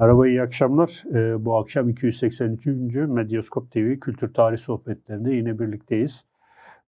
[0.00, 1.04] Merhaba, iyi akşamlar.
[1.14, 2.66] Ee, bu akşam 283.
[2.96, 6.24] Medyaskop TV Kültür Tarih Sohbetlerinde yine birlikteyiz.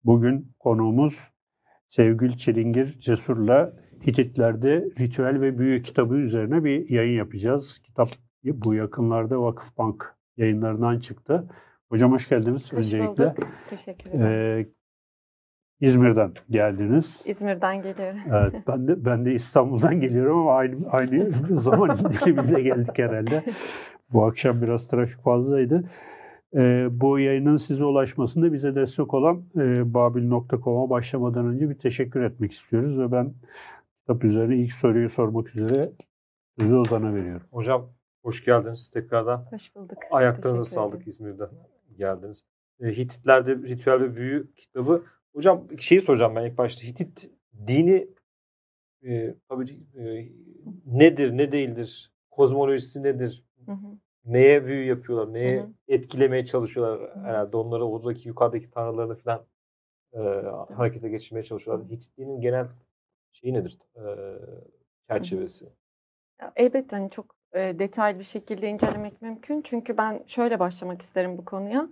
[0.05, 1.31] Bugün konuğumuz
[1.89, 3.73] Sevgül Çilingir Cesur'la
[4.07, 7.79] Hititlerde Ritüel ve Büyü kitabı üzerine bir yayın yapacağız.
[7.79, 8.09] Kitap
[8.45, 11.49] bu yakınlarda Vakıfbank yayınlarından çıktı.
[11.89, 13.25] Hocam hoş geldiniz hoş öncelikle.
[13.37, 13.49] Bulduk.
[13.69, 14.27] Teşekkür ederim.
[14.27, 14.67] Ee,
[15.81, 17.23] İzmir'den geldiniz.
[17.27, 18.19] İzmir'den geliyorum.
[18.29, 23.45] Evet, ben de ben de İstanbul'dan geliyorum ama aynı aynı zaman diliminde geldik herhalde.
[24.13, 25.85] Bu akşam biraz trafik fazlaydı.
[26.55, 32.53] Ee, bu yayının size ulaşmasında bize destek olan e, babil.com'a başlamadan önce bir teşekkür etmek
[32.53, 33.35] istiyoruz ve ben
[34.01, 35.83] kitap üzerine ilk soruyu sormak üzere
[36.59, 37.47] sözü Ozan'a veriyorum.
[37.51, 37.91] Hocam
[38.23, 39.47] hoş geldiniz tekrardan.
[39.51, 39.99] Hoş bulduk.
[40.11, 41.07] Ayaklarınızı sağlık.
[41.07, 41.49] İzmir'den
[41.99, 42.43] geldiniz.
[42.81, 45.03] E, Hititlerde Ritüel ve Büyü kitabı.
[45.37, 46.87] Hocam şeyi soracağım ben ilk başta.
[46.87, 47.31] Hitit
[47.67, 48.09] dini
[49.07, 49.65] e, tabii
[49.99, 50.29] e,
[50.87, 52.13] nedir, ne değildir?
[52.31, 53.45] Kozmolojisi nedir?
[53.67, 53.87] Hı hı.
[54.25, 55.35] Neye büyü yapıyorlar?
[55.35, 55.73] Neye Hı hı.
[55.89, 57.11] etkilemeye çalışıyorlar?
[57.11, 57.21] hı.
[57.21, 59.47] Herhalde onları oradaki yukarıdaki tanrılarını falan
[60.13, 60.19] e,
[60.75, 61.87] harekete geçirmeye çalışıyorlar.
[61.91, 62.67] Hitit dininin genel
[63.33, 63.79] şeyi nedir?
[63.97, 64.03] E,
[65.09, 65.65] çerçevesi.
[66.41, 69.63] Ya, Elbette hani çok e, detaylı bir şekilde incelemek mümkün.
[69.63, 71.89] Çünkü ben şöyle başlamak isterim bu konuya.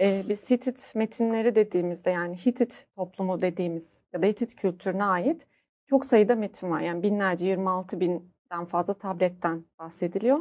[0.00, 5.46] E, biz Hitit metinleri dediğimizde yani Hitit toplumu dediğimiz ya da Hitit kültürüne ait
[5.86, 6.80] çok sayıda metin var.
[6.80, 10.38] Yani binlerce 26 binden fazla tabletten bahsediliyor.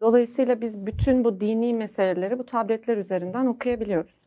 [0.00, 4.26] Dolayısıyla biz bütün bu dini meseleleri bu tabletler üzerinden okuyabiliyoruz.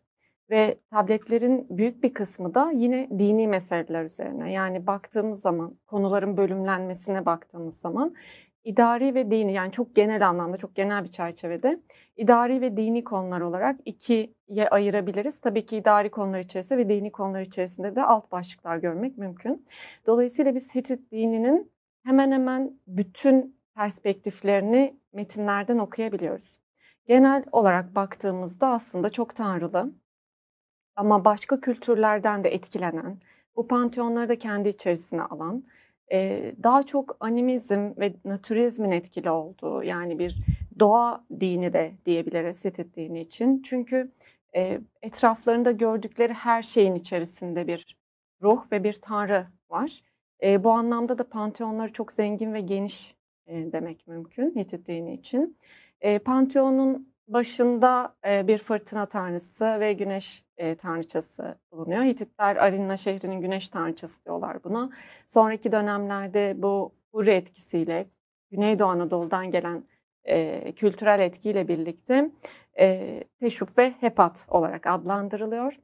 [0.49, 4.51] Ve tabletlerin büyük bir kısmı da yine dini meseleler üzerine.
[4.53, 8.15] Yani baktığımız zaman konuların bölümlenmesine baktığımız zaman
[8.69, 11.79] idari ve dini yani çok genel anlamda çok genel bir çerçevede
[12.17, 15.39] idari ve dini konular olarak ikiye ayırabiliriz.
[15.39, 19.65] Tabii ki idari konular içerisinde ve dini konular içerisinde de alt başlıklar görmek mümkün.
[20.05, 21.71] Dolayısıyla biz Hitit dininin
[22.03, 26.57] hemen hemen bütün perspektiflerini metinlerden okuyabiliyoruz.
[27.07, 29.91] Genel olarak baktığımızda aslında çok tanrılı
[30.95, 33.17] ama başka kültürlerden de etkilenen,
[33.55, 35.63] bu panteonları da kendi içerisine alan,
[36.11, 40.37] e, daha çok animizm ve naturizmin etkili olduğu yani bir
[40.79, 43.61] doğa dini de diyebiliriz Hitit dini için.
[43.61, 44.11] Çünkü
[44.55, 47.97] e, etraflarında gördükleri her şeyin içerisinde bir
[48.41, 50.01] ruh ve bir tanrı var.
[50.43, 53.15] E, bu anlamda da panteonları çok zengin ve geniş
[53.47, 55.57] e, demek mümkün Hitit dini için.
[56.01, 62.03] E, Panteonun başında e, bir fırtına tanrısı ve güneş e, tanrıçası bulunuyor.
[62.03, 64.89] Hititler Arinna şehrinin güneş tanrıçası diyorlar buna.
[65.27, 68.07] Sonraki dönemlerde bu Hurri etkisiyle
[68.51, 69.83] Güneydoğu Anadolu'dan gelen
[70.23, 72.31] e, kültürel etkiyle birlikte
[72.79, 75.75] e, Teşup ve Hepat olarak adlandırılıyor.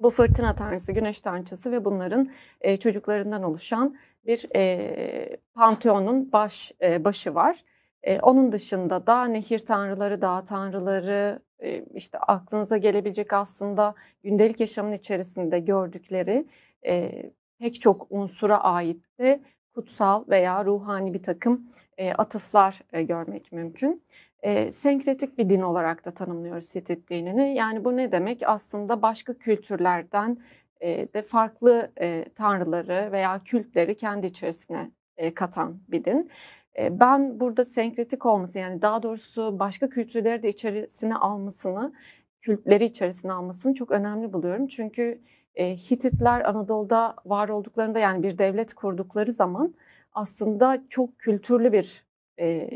[0.00, 2.26] Bu fırtına tanrısı, güneş tanrıçası ve bunların
[2.60, 7.64] e, çocuklarından oluşan bir e, panteonun baş e, başı var.
[8.08, 14.92] E, onun dışında da nehir tanrıları, dağ tanrıları, e, işte aklınıza gelebilecek aslında gündelik yaşamın
[14.92, 16.46] içerisinde gördükleri
[16.86, 17.22] e,
[17.58, 19.40] pek çok unsura ait de
[19.74, 24.02] kutsal veya ruhani bir takım e, atıflar e, görmek mümkün.
[24.42, 27.54] E, senkretik bir din olarak da tanımlıyoruz Hitit dinini.
[27.54, 28.42] Yani bu ne demek?
[28.46, 30.38] Aslında başka kültürlerden
[30.80, 36.30] e, de farklı e, tanrıları veya kültleri kendi içerisine e, katan bir din.
[36.78, 41.92] Ben burada senkretik olması yani daha doğrusu başka kültürleri de içerisine almasını,
[42.40, 44.66] kültleri içerisine almasını çok önemli buluyorum.
[44.66, 45.20] Çünkü
[45.58, 49.74] Hititler Anadolu'da var olduklarında yani bir devlet kurdukları zaman
[50.12, 52.04] aslında çok kültürlü bir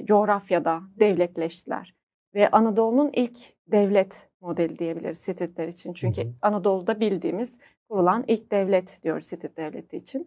[0.04, 1.94] coğrafyada devletleştiler.
[2.34, 5.92] Ve Anadolu'nun ilk devlet modeli diyebiliriz Hititler için.
[5.92, 6.32] Çünkü Hı hı.
[6.42, 10.26] Anadolu'da bildiğimiz kurulan ilk devlet diyoruz Hitit devleti için.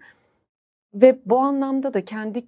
[0.93, 2.45] Ve bu anlamda da kendi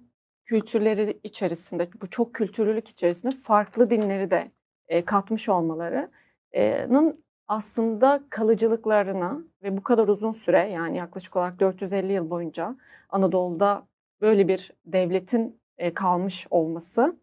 [0.48, 4.52] kültürleri içerisinde, bu çok kültürlülük içerisinde farklı dinleri de
[4.88, 12.30] e, katmış olmalarının aslında kalıcılıklarına ve bu kadar uzun süre yani yaklaşık olarak 450 yıl
[12.30, 12.76] boyunca
[13.08, 13.86] Anadolu'da
[14.20, 17.16] böyle bir devletin e, kalmış olması,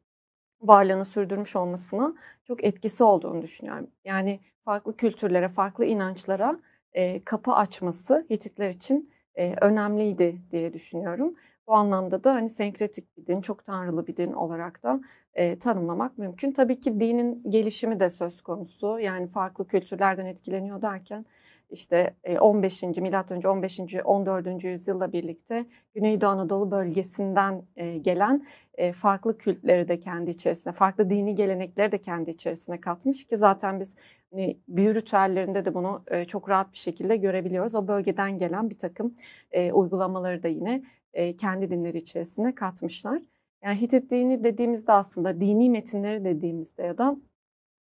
[0.62, 2.14] varlığını sürdürmüş olmasına
[2.44, 3.88] çok etkisi olduğunu düşünüyorum.
[4.06, 6.60] Yani farklı kültürlere, farklı inançlara
[6.94, 11.36] e, kapı açması Hititler için e, önemliydi diye düşünüyorum.
[11.68, 15.02] Bu anlamda da hani senkretik bir din, çok tanrılı bir din olarak da
[15.34, 16.52] e, tanımlamak mümkün.
[16.52, 19.00] Tabii ki dinin gelişimi de söz konusu.
[19.00, 21.26] Yani farklı kültürlerden etkileniyor derken
[21.70, 22.84] işte e, 15.
[22.84, 23.80] milattan önce 15.
[24.04, 24.64] 14.
[24.64, 25.66] yüzyılla birlikte
[25.96, 28.46] Güneydoğu Anadolu bölgesinden e, gelen
[28.78, 33.80] e, farklı kültleri de kendi içerisine, farklı dini gelenekleri de kendi içerisine katmış ki zaten
[33.80, 33.96] biz
[34.32, 37.76] hani, büyü ritüellerinde de bunu e, çok rahat bir şekilde görebiliyoruz.
[37.76, 39.16] O bölgeden gelen bir takım
[39.52, 40.84] e, uygulamaları da yine
[41.16, 43.22] e, kendi dinleri içerisine katmışlar.
[43.64, 47.18] Yani Hitit dini dediğimizde aslında dini metinleri dediğimizde ya da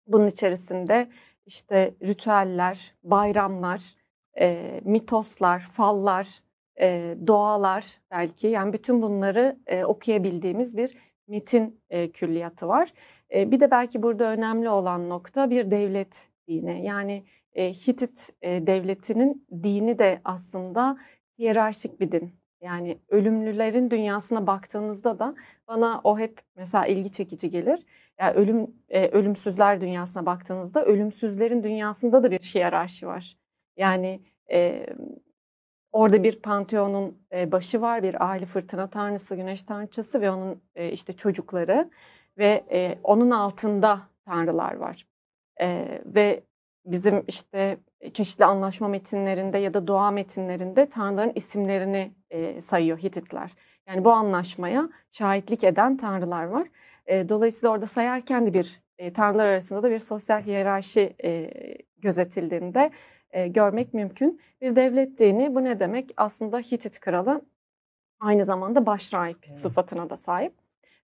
[0.07, 1.07] bunun içerisinde
[1.45, 3.93] işte ritüeller, bayramlar,
[4.39, 6.39] e, mitoslar, fallar,
[6.79, 10.97] e, doğalar belki yani bütün bunları e, okuyabildiğimiz bir
[11.27, 12.93] metin e, külliyatı var.
[13.33, 16.85] E, bir de belki burada önemli olan nokta bir devlet dini.
[16.85, 17.23] Yani
[17.53, 20.97] e, Hitit e, devletinin dini de aslında
[21.39, 22.38] hiyerarşik bir din.
[22.61, 25.35] Yani ölümlülerin dünyasına baktığınızda da
[25.67, 27.85] bana o hep mesela ilgi çekici gelir.
[28.19, 33.37] Yani ölüm e, ölümsüzler dünyasına baktığınızda ölümsüzlerin dünyasında da bir hiyerarşi var.
[33.77, 34.21] Yani
[34.51, 34.85] e,
[35.91, 40.91] orada bir panteonun e, başı var, bir aile fırtına tanrısı, güneş tanrıçası ve onun e,
[40.91, 41.89] işte çocukları
[42.37, 45.05] ve e, onun altında tanrılar var.
[45.61, 46.43] E, ve
[46.85, 47.77] bizim işte
[48.13, 53.51] çeşitli anlaşma metinlerinde ya da dua metinlerinde tanrıların isimlerini e, sayıyor Hititler.
[53.87, 56.67] Yani bu anlaşmaya şahitlik eden tanrılar var.
[57.05, 61.51] E, dolayısıyla orada sayarken de bir e, tanrılar arasında da bir sosyal hiyerarşi e,
[61.97, 62.91] gözetildiğinde
[63.31, 64.41] e, görmek mümkün.
[64.61, 66.11] Bir devlet dini bu ne demek?
[66.17, 67.41] Aslında Hitit kralı
[68.19, 69.53] aynı zamanda başrahip hmm.
[69.53, 70.53] sıfatına da sahip.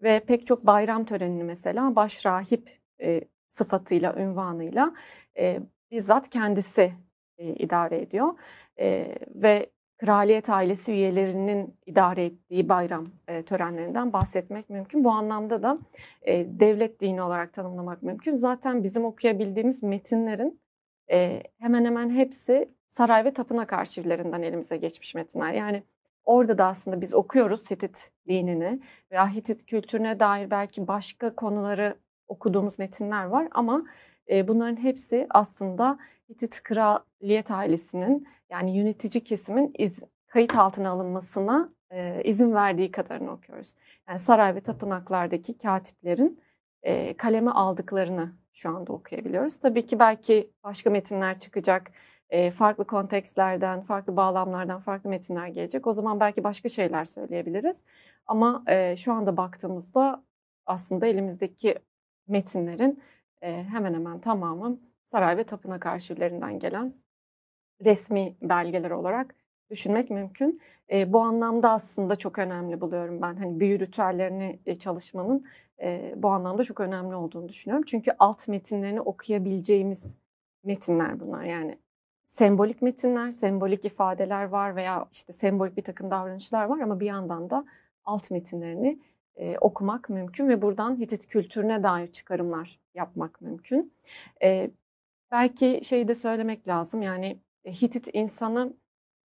[0.03, 4.93] Ve pek çok bayram törenini mesela başrahip e, sıfatıyla, ünvanıyla
[5.37, 5.59] e,
[5.91, 6.93] bizzat kendisi
[7.37, 8.33] e, idare ediyor.
[8.79, 9.69] E, ve
[10.01, 15.03] kraliyet ailesi üyelerinin idare ettiği bayram e, törenlerinden bahsetmek mümkün.
[15.03, 15.79] Bu anlamda da
[16.21, 18.35] e, devlet dini olarak tanımlamak mümkün.
[18.35, 20.61] Zaten bizim okuyabildiğimiz metinlerin
[21.11, 25.53] e, hemen hemen hepsi saray ve tapınak arşivlerinden elimize geçmiş metinler.
[25.53, 25.83] Yani
[26.23, 28.79] orada da aslında biz okuyoruz Hitit dinini
[29.11, 31.95] veya Hitit kültürüne dair belki başka konuları
[32.27, 33.85] okuduğumuz metinler var ama
[34.31, 35.99] bunların hepsi aslında
[36.29, 41.69] Hitit kraliyet ailesinin yani yönetici kesimin iz, kayıt altına alınmasına
[42.23, 43.73] izin verdiği kadarını okuyoruz.
[44.07, 46.39] Yani saray ve tapınaklardaki katiplerin
[47.17, 49.57] kaleme aldıklarını şu anda okuyabiliyoruz.
[49.57, 51.91] Tabii ki belki başka metinler çıkacak,
[52.53, 55.87] farklı kontekstlerden, farklı bağlamlardan farklı metinler gelecek.
[55.87, 57.83] O zaman belki başka şeyler söyleyebiliriz.
[58.25, 58.63] Ama
[58.97, 60.23] şu anda baktığımızda
[60.65, 61.75] aslında elimizdeki
[62.27, 63.03] metinlerin
[63.41, 66.93] hemen hemen tamamı saray ve tapınak arşivlerinden gelen
[67.85, 69.35] resmi belgeler olarak
[69.69, 70.61] düşünmek mümkün.
[70.91, 73.35] E, bu anlamda aslında çok önemli buluyorum ben.
[73.35, 75.45] Hani büyü ritüellerini e, çalışmanın
[75.81, 77.85] e, bu anlamda çok önemli olduğunu düşünüyorum.
[77.87, 80.17] Çünkü alt metinlerini okuyabileceğimiz
[80.63, 81.43] metinler bunlar.
[81.43, 81.77] Yani
[82.25, 87.49] sembolik metinler, sembolik ifadeler var veya işte sembolik bir takım davranışlar var ama bir yandan
[87.49, 87.65] da
[88.05, 88.99] alt metinlerini
[89.35, 93.93] e, okumak mümkün ve buradan Hitit kültürüne dair çıkarımlar yapmak mümkün.
[94.43, 94.71] E,
[95.31, 98.73] belki şeyi de söylemek lazım yani Hitit insanı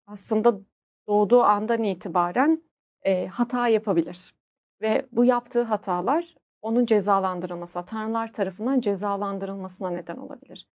[0.07, 0.59] aslında
[1.07, 2.63] doğduğu andan itibaren
[3.01, 4.33] e, hata yapabilir.
[4.81, 10.67] Ve bu yaptığı hatalar onun cezalandırılması, tanrılar tarafından cezalandırılmasına neden olabilir.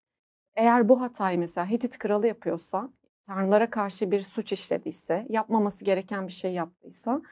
[0.56, 2.90] Eğer bu hatayı mesela Hitit kralı yapıyorsa,
[3.26, 7.22] tanrılara karşı bir suç işlediyse, yapmaması gereken bir şey yaptıysa,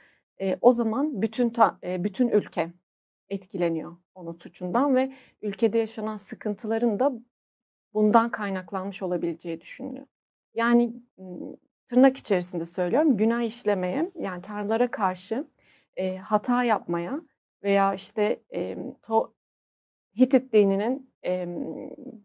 [0.41, 2.73] e, o zaman bütün ta, e, bütün ülke
[3.29, 5.13] etkileniyor onun suçundan ve
[5.43, 7.13] ülkede yaşanan sıkıntıların da
[7.95, 10.07] bundan kaynaklanmış olabileceği düşünülüyor.
[10.55, 10.93] Yani
[11.87, 15.49] tırnak içerisinde söylüyorum günah işlemeye yani tanrılara karşı
[15.97, 17.23] e, hata yapmaya
[17.63, 19.35] veya işte e, to,
[20.19, 21.49] Hitit dininin e,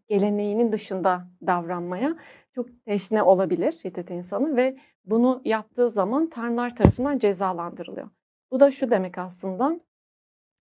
[0.08, 2.16] geleneğinin dışında davranmaya
[2.52, 8.10] çok teşne olabilir Hitit insanı ve bunu yaptığı zaman tanrılar tarafından cezalandırılıyor.
[8.50, 9.80] Bu da şu demek aslında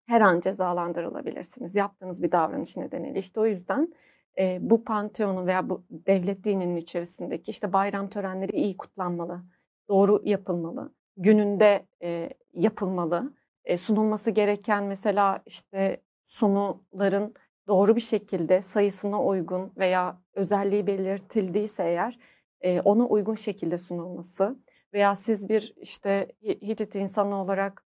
[0.07, 3.18] her an cezalandırılabilirsiniz yaptığınız bir davranış nedeniyle.
[3.18, 3.95] İşte o yüzden
[4.38, 9.42] e, bu panteonun veya bu devlet dininin içerisindeki işte bayram törenleri iyi kutlanmalı,
[9.88, 13.33] doğru yapılmalı, gününde e, yapılmalı.
[13.64, 17.35] E, sunulması gereken mesela işte sunuların
[17.68, 22.18] doğru bir şekilde sayısına uygun veya özelliği belirtildiyse eğer
[22.60, 24.56] e, ona uygun şekilde sunulması
[24.94, 27.84] veya siz bir işte Hitit insanı olarak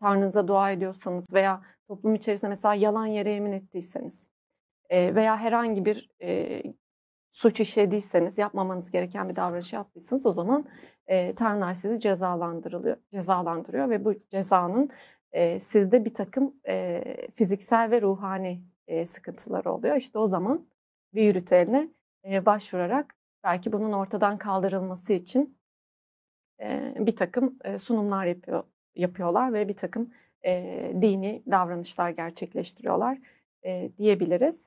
[0.00, 4.28] Tanrınıza dua ediyorsanız veya toplum içerisinde mesela yalan yere yemin ettiyseniz
[4.90, 6.62] e, veya herhangi bir e,
[7.30, 10.66] suç işlediyseniz, yapmamanız gereken bir davranış yaptıysanız o zaman
[11.06, 14.90] e, Tanrılar sizi cezalandırılıyor, cezalandırıyor ve bu cezanın
[15.32, 17.02] e, sizde bir takım e,
[17.32, 19.96] fiziksel ve ruhani e, sıkıntıları oluyor.
[19.96, 20.66] İşte o zaman
[21.14, 21.88] büyü ritüeline
[22.24, 23.14] e, başvurarak
[23.44, 25.58] belki bunun ortadan kaldırılması için
[26.60, 28.64] e, bir takım e, sunumlar yapıyor
[28.96, 30.10] yapıyorlar ve bir takım
[30.46, 33.18] e, dini davranışlar gerçekleştiriyorlar
[33.62, 34.66] e, diyebiliriz.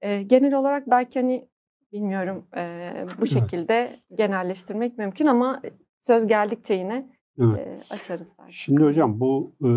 [0.00, 1.48] E, genel olarak belki hani
[1.92, 5.62] bilmiyorum e, bu şekilde genelleştirmek mümkün ama
[6.02, 7.06] söz geldikçe yine
[7.40, 7.66] evet.
[7.66, 8.58] e, açarız belki.
[8.58, 9.70] Şimdi hocam bu e,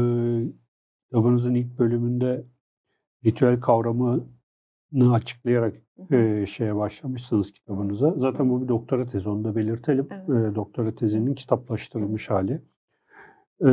[1.05, 2.43] kitabınızın ilk bölümünde
[3.25, 4.23] ritüel kavramını
[5.13, 5.75] açıklayarak
[6.11, 8.13] e, şeye başlamışsınız kitabınıza.
[8.17, 10.07] Zaten bu bir doktora tezi onu da belirtelim.
[10.11, 10.51] Evet.
[10.51, 12.61] E, doktora tezinin kitaplaştırılmış hali.
[13.65, 13.69] E,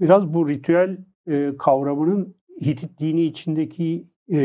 [0.00, 4.38] biraz bu ritüel e, kavramının Hitit dini içindeki e,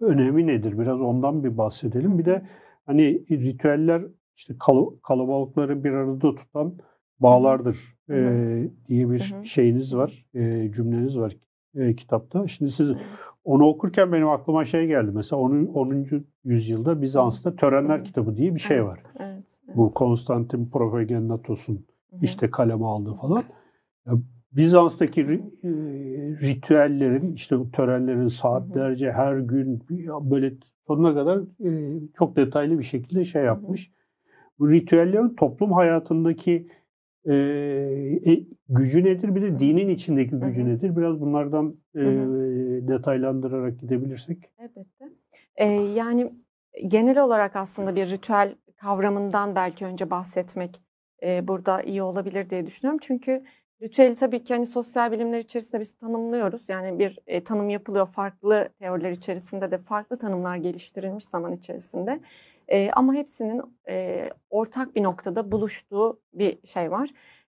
[0.00, 0.78] önemi nedir?
[0.78, 2.18] Biraz ondan bir bahsedelim.
[2.18, 2.46] Bir de
[2.86, 4.02] hani ritüeller
[4.36, 6.78] işte kal- kalabalıkları bir arada tutan
[7.20, 7.78] bağlardır
[8.10, 11.36] e, diye bir şeyiniz var, e, cümleniz var
[11.76, 12.48] e, kitapta.
[12.48, 12.94] Şimdi siz
[13.44, 15.10] onu okurken benim aklıma şey geldi.
[15.14, 15.64] Mesela 10.
[15.64, 16.06] 10.
[16.44, 19.00] yüzyılda Bizans'ta Törenler kitabı diye bir şey var.
[19.18, 19.58] Evet.
[19.68, 19.76] evet.
[19.76, 20.66] Bu Konstantin
[22.16, 22.18] hı.
[22.22, 23.44] işte kaleme aldığı falan.
[24.06, 24.12] Ya
[24.52, 25.68] Bizans'taki e,
[26.42, 29.82] ritüellerin, işte törenlerin saatlerce her gün
[30.20, 30.54] böyle
[30.86, 33.92] sonuna kadar e, çok detaylı bir şekilde şey yapmış.
[34.58, 36.68] Bu ritüellerin toplum hayatındaki
[37.24, 39.34] e, e, gücü nedir?
[39.34, 40.96] Bir de dinin içindeki gücü nedir?
[40.96, 42.00] Biraz bunlardan e,
[42.88, 44.38] detaylandırarak gidebilirsek.
[44.58, 45.08] Elbette.
[45.56, 46.32] Ee, yani
[46.88, 50.80] genel olarak aslında bir ritüel kavramından belki önce bahsetmek
[51.22, 52.98] e, burada iyi olabilir diye düşünüyorum.
[53.02, 53.42] Çünkü
[53.82, 56.68] ritüeli tabii ki hani sosyal bilimler içerisinde biz tanımlıyoruz.
[56.68, 62.20] Yani bir e, tanım yapılıyor farklı teoriler içerisinde de farklı tanımlar geliştirilmiş zaman içerisinde.
[62.68, 67.10] E, ama hepsinin e, ortak bir noktada buluştuğu bir şey var.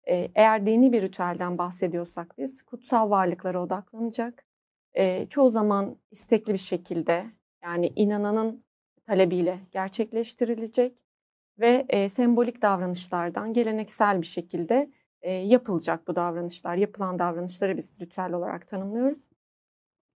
[0.08, 4.44] E, eğer dini bir ritüelden bahsediyorsak biz kutsal varlıklara odaklanacak.
[4.94, 7.26] E, çoğu zaman istekli bir şekilde
[7.62, 8.64] yani inananın
[9.06, 10.98] talebiyle gerçekleştirilecek
[11.58, 14.90] ve e, sembolik davranışlardan geleneksel bir şekilde
[15.22, 16.76] e, yapılacak bu davranışlar.
[16.76, 19.28] Yapılan davranışları biz ritüel olarak tanımlıyoruz.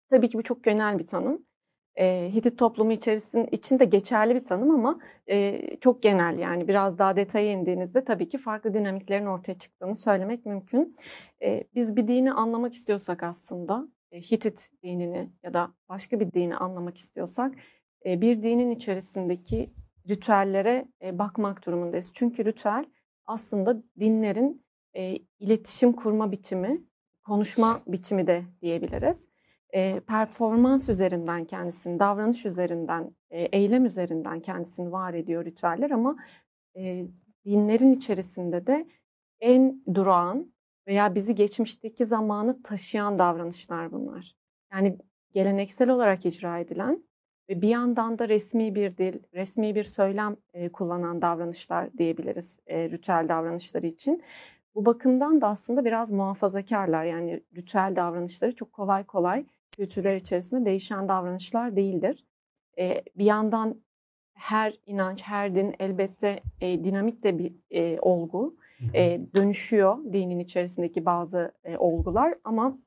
[0.09, 1.45] Tabii ki bu çok genel bir tanım.
[2.01, 7.15] E, Hitit toplumu içerisinde içinde geçerli bir tanım ama e, çok genel yani biraz daha
[7.15, 10.95] detaya indiğinizde tabii ki farklı dinamiklerin ortaya çıktığını söylemek mümkün.
[11.43, 16.55] E, biz bir dini anlamak istiyorsak aslında e, Hitit dinini ya da başka bir dini
[16.55, 17.55] anlamak istiyorsak
[18.05, 19.73] e, bir dinin içerisindeki
[20.09, 22.11] ritüellere e, bakmak durumundayız.
[22.13, 22.85] Çünkü ritüel
[23.25, 26.81] aslında dinlerin e, iletişim kurma biçimi,
[27.25, 29.30] konuşma biçimi de diyebiliriz.
[29.73, 36.15] E, performans üzerinden kendisini, davranış üzerinden, e, eylem üzerinden kendisini var ediyor ritüeller ama
[36.77, 37.05] e,
[37.45, 38.87] dinlerin içerisinde de
[39.39, 40.53] en durağan
[40.87, 44.35] veya bizi geçmişteki zamanı taşıyan davranışlar bunlar.
[44.73, 44.97] Yani
[45.33, 47.03] geleneksel olarak icra edilen
[47.49, 52.89] ve bir yandan da resmi bir dil, resmi bir söylem e, kullanan davranışlar diyebiliriz e,
[52.89, 54.23] ritüel davranışları için.
[54.75, 57.03] Bu bakımdan da aslında biraz muhafazakarlar.
[57.03, 62.23] Yani ritüel davranışları çok kolay kolay kültürler içerisinde değişen davranışlar değildir.
[62.79, 63.81] E, bir yandan
[64.33, 68.55] her inanç, her din elbette e, dinamik de bir e, olgu.
[68.93, 72.77] E, dönüşüyor dinin içerisindeki bazı e, olgular ama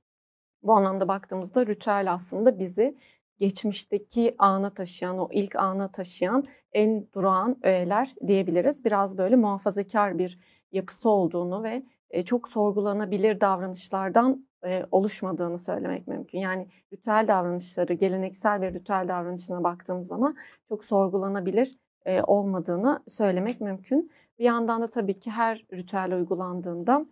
[0.62, 2.96] bu anlamda baktığımızda ritüel aslında bizi
[3.38, 8.84] geçmişteki ana taşıyan, o ilk ana taşıyan en durağan öğeler diyebiliriz.
[8.84, 10.38] Biraz böyle muhafazakar bir
[10.72, 16.38] yapısı olduğunu ve e, çok sorgulanabilir davranışlardan e, oluşmadığını söylemek mümkün.
[16.38, 20.36] Yani ritüel davranışları, geleneksel ve ritüel davranışına baktığımız zaman
[20.68, 24.10] çok sorgulanabilir e, olmadığını söylemek mümkün.
[24.38, 27.06] Bir yandan da tabii ki her ritüel uygulandığında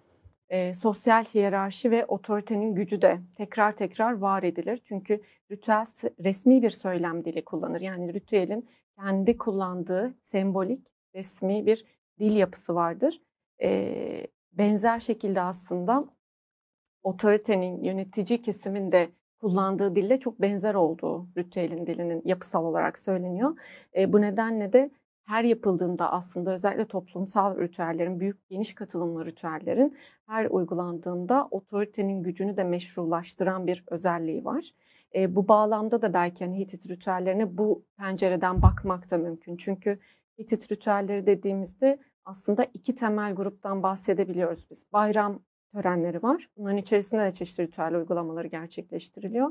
[0.48, 4.80] e, sosyal hiyerarşi ve otoritenin gücü de tekrar tekrar var edilir.
[4.84, 5.84] Çünkü ritüel
[6.24, 7.80] resmi bir söylem dili kullanır.
[7.80, 8.68] Yani ritüelin
[8.98, 11.84] kendi kullandığı sembolik, resmi bir
[12.18, 13.20] dil yapısı vardır.
[14.52, 16.04] Benzer şekilde aslında
[17.02, 19.08] otoritenin, yönetici kesimin de
[19.40, 23.58] kullandığı dille çok benzer olduğu ritüelin dilinin yapısal olarak söyleniyor.
[23.96, 24.90] E, bu nedenle de
[25.24, 32.64] her yapıldığında aslında özellikle toplumsal ritüellerin, büyük geniş katılımlı ritüellerin her uygulandığında otoritenin gücünü de
[32.64, 34.70] meşrulaştıran bir özelliği var.
[35.14, 39.56] E, bu bağlamda da belki hani Hitit ritüellerine bu pencereden bakmak da mümkün.
[39.56, 39.98] Çünkü
[40.38, 44.86] Hitit ritüelleri dediğimizde aslında iki temel gruptan bahsedebiliyoruz biz.
[44.92, 46.46] Bayram törenleri var.
[46.56, 49.50] Bunların içerisinde de çeşitli ritüel uygulamaları gerçekleştiriliyor.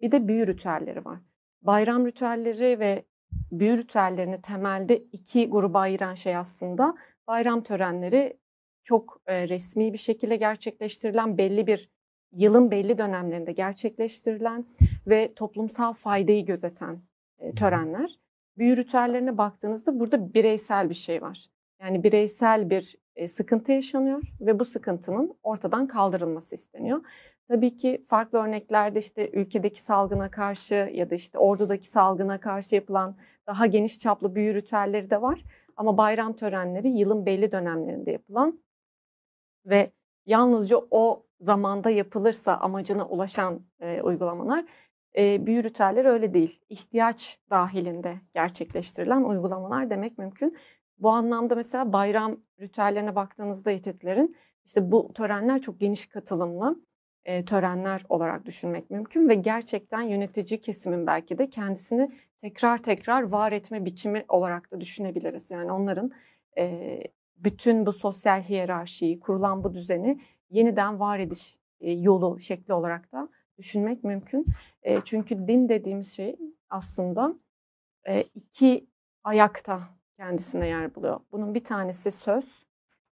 [0.00, 1.18] Bir de büyü ritüelleri var.
[1.62, 3.04] Bayram ritüelleri ve
[3.52, 6.94] büyü ritüellerini temelde iki gruba ayıran şey aslında
[7.26, 8.38] bayram törenleri
[8.82, 11.90] çok e, resmi bir şekilde gerçekleştirilen belli bir
[12.32, 14.64] yılın belli dönemlerinde gerçekleştirilen
[15.06, 17.02] ve toplumsal faydayı gözeten
[17.38, 18.14] e, törenler.
[18.58, 21.46] Büyü ritüellerine baktığınızda burada bireysel bir şey var.
[21.80, 27.00] Yani bireysel bir e, sıkıntı yaşanıyor ve bu sıkıntının ortadan kaldırılması isteniyor.
[27.48, 33.16] Tabii ki farklı örneklerde işte ülkedeki salgına karşı ya da işte ordudaki salgına karşı yapılan
[33.46, 35.42] daha geniş çaplı büyü ritüelleri de var.
[35.76, 38.60] Ama bayram törenleri yılın belli dönemlerinde yapılan
[39.66, 39.90] ve
[40.26, 44.64] yalnızca o zamanda yapılırsa amacına ulaşan e, uygulamalar.
[45.18, 46.60] E, büyü ritüeller öyle değil.
[46.68, 50.56] İhtiyaç dahilinde gerçekleştirilen uygulamalar demek mümkün.
[50.98, 54.36] Bu anlamda mesela bayram ritüellerine baktığınızda Hititlerin
[54.66, 56.80] işte bu törenler çok geniş katılımlı
[57.24, 62.10] e, törenler olarak düşünmek mümkün ve gerçekten yönetici kesimin belki de kendisini
[62.40, 65.50] tekrar tekrar var etme biçimi olarak da düşünebiliriz.
[65.50, 66.10] Yani onların
[66.58, 66.98] e,
[67.36, 73.28] bütün bu sosyal hiyerarşiyi, kurulan bu düzeni yeniden var ediş e, yolu şekli olarak da
[73.58, 74.46] düşünmek mümkün.
[74.82, 76.36] E, çünkü din dediğimiz şey
[76.70, 77.34] aslında
[78.08, 78.86] e, iki
[79.24, 81.20] ayakta kendisine yer buluyor.
[81.32, 82.64] Bunun bir tanesi söz,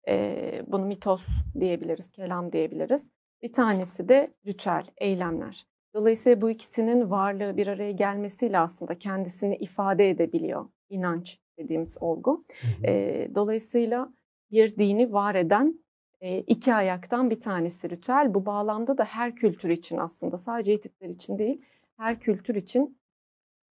[0.08, 1.28] e, bunu mitos
[1.60, 3.12] diyebiliriz, kelam diyebiliriz.
[3.42, 5.66] Bir tanesi de ritüel, eylemler.
[5.94, 12.46] Dolayısıyla bu ikisinin varlığı bir araya gelmesiyle aslında kendisini ifade edebiliyor inanç dediğimiz olgu.
[12.84, 14.14] E, dolayısıyla
[14.52, 15.84] bir dini var eden
[16.22, 18.34] e, iki ayaktan bir tanesi ritüel.
[18.34, 21.62] Bu bağlamda da her kültür için aslında sadece Hititler için değil
[21.98, 22.98] her kültür için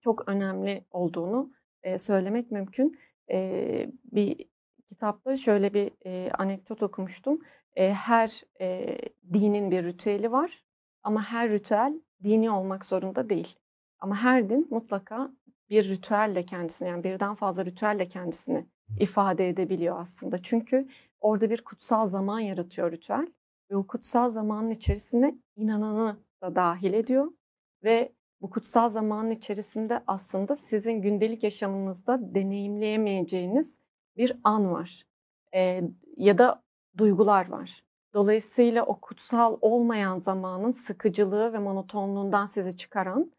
[0.01, 1.51] çok önemli olduğunu
[1.84, 3.00] e, söylemek mümkün.
[3.31, 4.46] E, bir
[4.88, 7.41] kitapta şöyle bir e, anekdot okumuştum.
[7.75, 8.98] E, her e,
[9.34, 10.63] dinin bir ritüeli var
[11.03, 13.55] ama her ritüel dini olmak zorunda değil.
[14.00, 15.31] Ama her din mutlaka
[15.69, 18.65] bir ritüelle kendisini yani birden fazla ritüelle kendisini
[19.00, 20.41] ifade edebiliyor aslında.
[20.41, 20.88] Çünkü
[21.19, 23.27] orada bir kutsal zaman yaratıyor ritüel
[23.72, 27.31] ve o kutsal zamanın içerisine inananı da dahil ediyor
[27.84, 33.79] ve bu kutsal zamanın içerisinde aslında sizin gündelik yaşamınızda deneyimleyemeyeceğiniz
[34.18, 35.03] bir an var
[35.53, 35.81] ee,
[36.18, 36.64] ya da
[36.98, 37.83] duygular var.
[38.14, 43.31] Dolayısıyla o kutsal olmayan zamanın sıkıcılığı ve monotonluğundan sizi çıkaran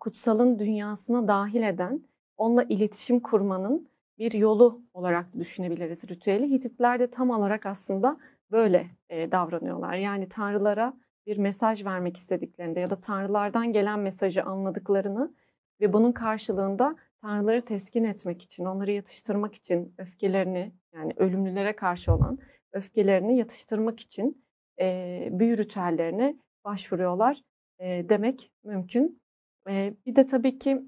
[0.00, 2.04] kutsalın dünyasına dahil eden,
[2.36, 6.50] onunla iletişim kurmanın bir yolu olarak düşünebiliriz ritüeli.
[6.50, 8.16] Hititler de tam olarak aslında
[8.50, 9.94] böyle e, davranıyorlar.
[9.94, 10.94] Yani tanrılara
[11.26, 15.34] bir mesaj vermek istediklerinde ya da tanrılardan gelen mesajı anladıklarını
[15.80, 22.38] ve bunun karşılığında tanrıları teskin etmek için, onları yatıştırmak için öfkelerini yani ölümlülere karşı olan
[22.72, 24.44] öfkelerini yatıştırmak için
[24.80, 27.40] e, büyü ritüellerine başvuruyorlar
[27.78, 29.22] e, demek mümkün.
[29.70, 30.82] E, bir de tabii ki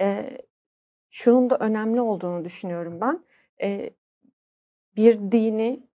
[0.00, 0.38] e,
[1.10, 3.24] şunun da önemli olduğunu düşünüyorum ben.
[3.62, 3.90] E,
[4.96, 5.91] bir dini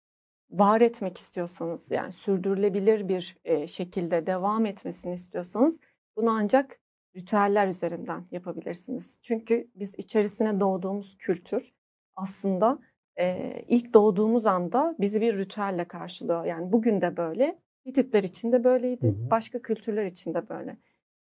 [0.53, 5.79] var etmek istiyorsanız yani sürdürülebilir bir e, şekilde devam etmesini istiyorsanız
[6.15, 6.79] bunu ancak
[7.15, 9.19] ritüeller üzerinden yapabilirsiniz.
[9.21, 11.73] Çünkü biz içerisine doğduğumuz kültür
[12.15, 12.79] aslında
[13.19, 16.45] e, ilk doğduğumuz anda bizi bir ritüelle karşılıyor.
[16.45, 19.31] Yani bugün de böyle, Hititler için de böyleydi, hı hı.
[19.31, 20.77] başka kültürler için de böyle.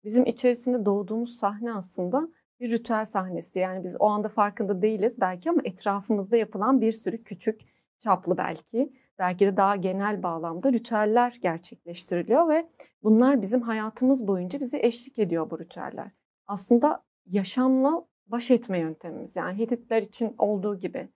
[0.04, 2.28] Bizim içerisinde doğduğumuz sahne aslında
[2.60, 3.58] bir ritüel sahnesi.
[3.58, 7.60] Yani biz o anda farkında değiliz belki ama etrafımızda yapılan bir sürü küçük
[8.00, 12.68] çaplı belki belki de daha genel bağlamda ritüeller gerçekleştiriliyor ve
[13.02, 16.10] bunlar bizim hayatımız boyunca bizi eşlik ediyor bu ritüeller.
[16.46, 21.08] Aslında yaşamla baş etme yöntemimiz yani Hititler için olduğu gibi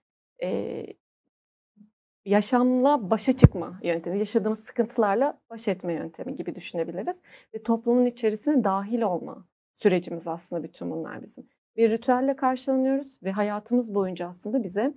[0.43, 0.83] e,
[2.25, 7.21] yaşamla başa çıkma yöntemi, yaşadığımız sıkıntılarla baş etme yöntemi gibi düşünebiliriz.
[7.53, 11.49] Ve toplumun içerisine dahil olma sürecimiz aslında bütün bunlar bizim.
[11.77, 14.93] Bir ritüelle karşılanıyoruz ve hayatımız boyunca aslında bize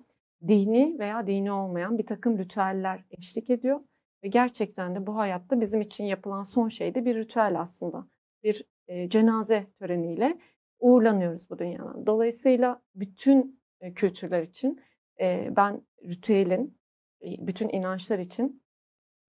[0.48, 3.80] dini veya dini olmayan bir takım ritüeller eşlik ediyor.
[4.24, 8.06] Ve gerçekten de bu hayatta bizim için yapılan son şey de bir ritüel aslında.
[8.42, 10.38] Bir e, cenaze töreniyle
[10.78, 12.06] uğurlanıyoruz bu dünyadan.
[12.06, 14.80] Dolayısıyla bütün e, kültürler için
[15.20, 16.78] e, ben ritüelin,
[17.22, 18.62] e, bütün inançlar için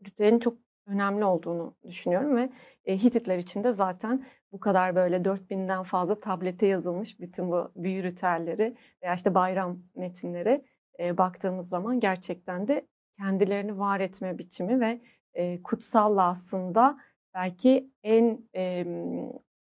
[0.05, 2.49] ritüelin çok önemli olduğunu düşünüyorum ve
[2.85, 8.03] e, Hititler için de zaten bu kadar böyle 4000'den fazla tablete yazılmış bütün bu büyü
[8.03, 10.65] ritüelleri veya işte bayram metinleri
[10.99, 15.01] e, baktığımız zaman gerçekten de kendilerini var etme biçimi ve
[15.33, 16.97] e, kutsalla aslında
[17.33, 18.85] belki en e,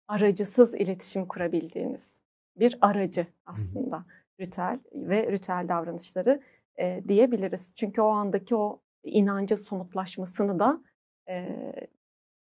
[0.09, 2.21] aracısız iletişim kurabildiğiniz
[2.57, 4.05] bir aracı aslında
[4.41, 6.43] ritüel ve ritüel davranışları
[6.79, 7.73] e, diyebiliriz.
[7.75, 10.83] Çünkü o andaki o inancı somutlaşmasını da
[11.29, 11.49] e,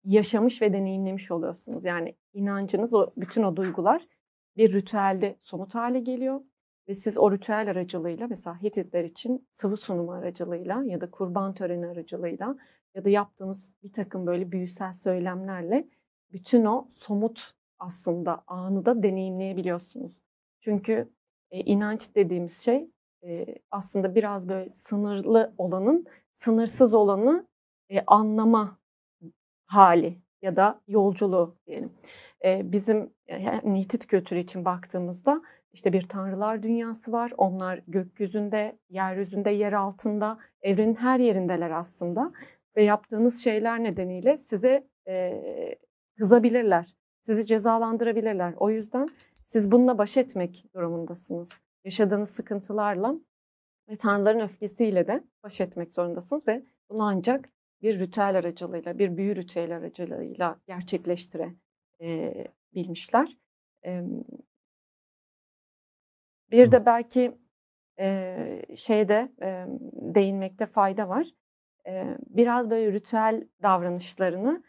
[0.04, 1.84] yaşamış ve deneyimlemiş oluyorsunuz.
[1.84, 4.02] Yani inancınız, o bütün o duygular
[4.56, 6.40] bir ritüelde somut hale geliyor
[6.88, 11.86] ve siz o ritüel aracılığıyla mesela Hititler için sıvı sunumu aracılığıyla ya da kurban töreni
[11.86, 12.56] aracılığıyla
[12.94, 15.88] ya da yaptığınız bir takım böyle büyüsel söylemlerle
[16.32, 20.22] bütün o somut aslında anı da deneyimleyebiliyorsunuz.
[20.60, 21.08] Çünkü
[21.50, 22.90] e, inanç dediğimiz şey
[23.22, 27.46] e, aslında biraz böyle sınırlı olanın sınırsız olanı
[27.90, 28.78] e, anlama
[29.66, 31.92] hali ya da yolculuğu diyelim.
[32.44, 37.32] E, bizim yani Hitit kültürü için baktığımızda işte bir tanrılar dünyası var.
[37.36, 42.32] Onlar gökyüzünde, yeryüzünde, yer altında, evrenin her yerindeler aslında.
[42.76, 45.42] ve yaptığınız şeyler nedeniyle size e,
[46.18, 46.86] kızabilirler.
[47.22, 48.54] Sizi cezalandırabilirler.
[48.56, 49.08] O yüzden
[49.44, 51.50] siz bununla baş etmek durumundasınız.
[51.84, 53.14] Yaşadığınız sıkıntılarla
[53.88, 57.48] ve tanrıların öfkesiyle de baş etmek zorundasınız ve bunu ancak
[57.82, 63.36] bir ritüel aracılığıyla, bir büyü ritüel aracılığıyla gerçekleştirebilmişler.
[63.86, 64.02] E,
[66.50, 67.38] bir de belki
[68.00, 71.26] e, şeyde e, değinmekte fayda var.
[71.86, 74.62] E, biraz böyle ritüel davranışlarını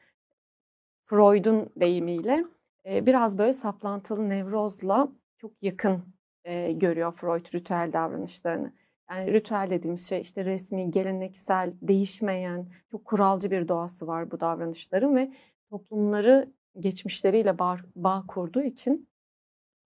[1.05, 2.45] Freud'un deyimiyle
[2.85, 6.03] e, biraz böyle saplantılı nevrozla çok yakın
[6.43, 8.73] e, görüyor Freud ritüel davranışlarını.
[9.11, 15.15] Yani ritüel dediğimiz şey işte resmi, geleneksel, değişmeyen, çok kuralcı bir doğası var bu davranışların
[15.15, 15.31] ve
[15.69, 19.09] toplumları geçmişleriyle bağ, bağ kurduğu için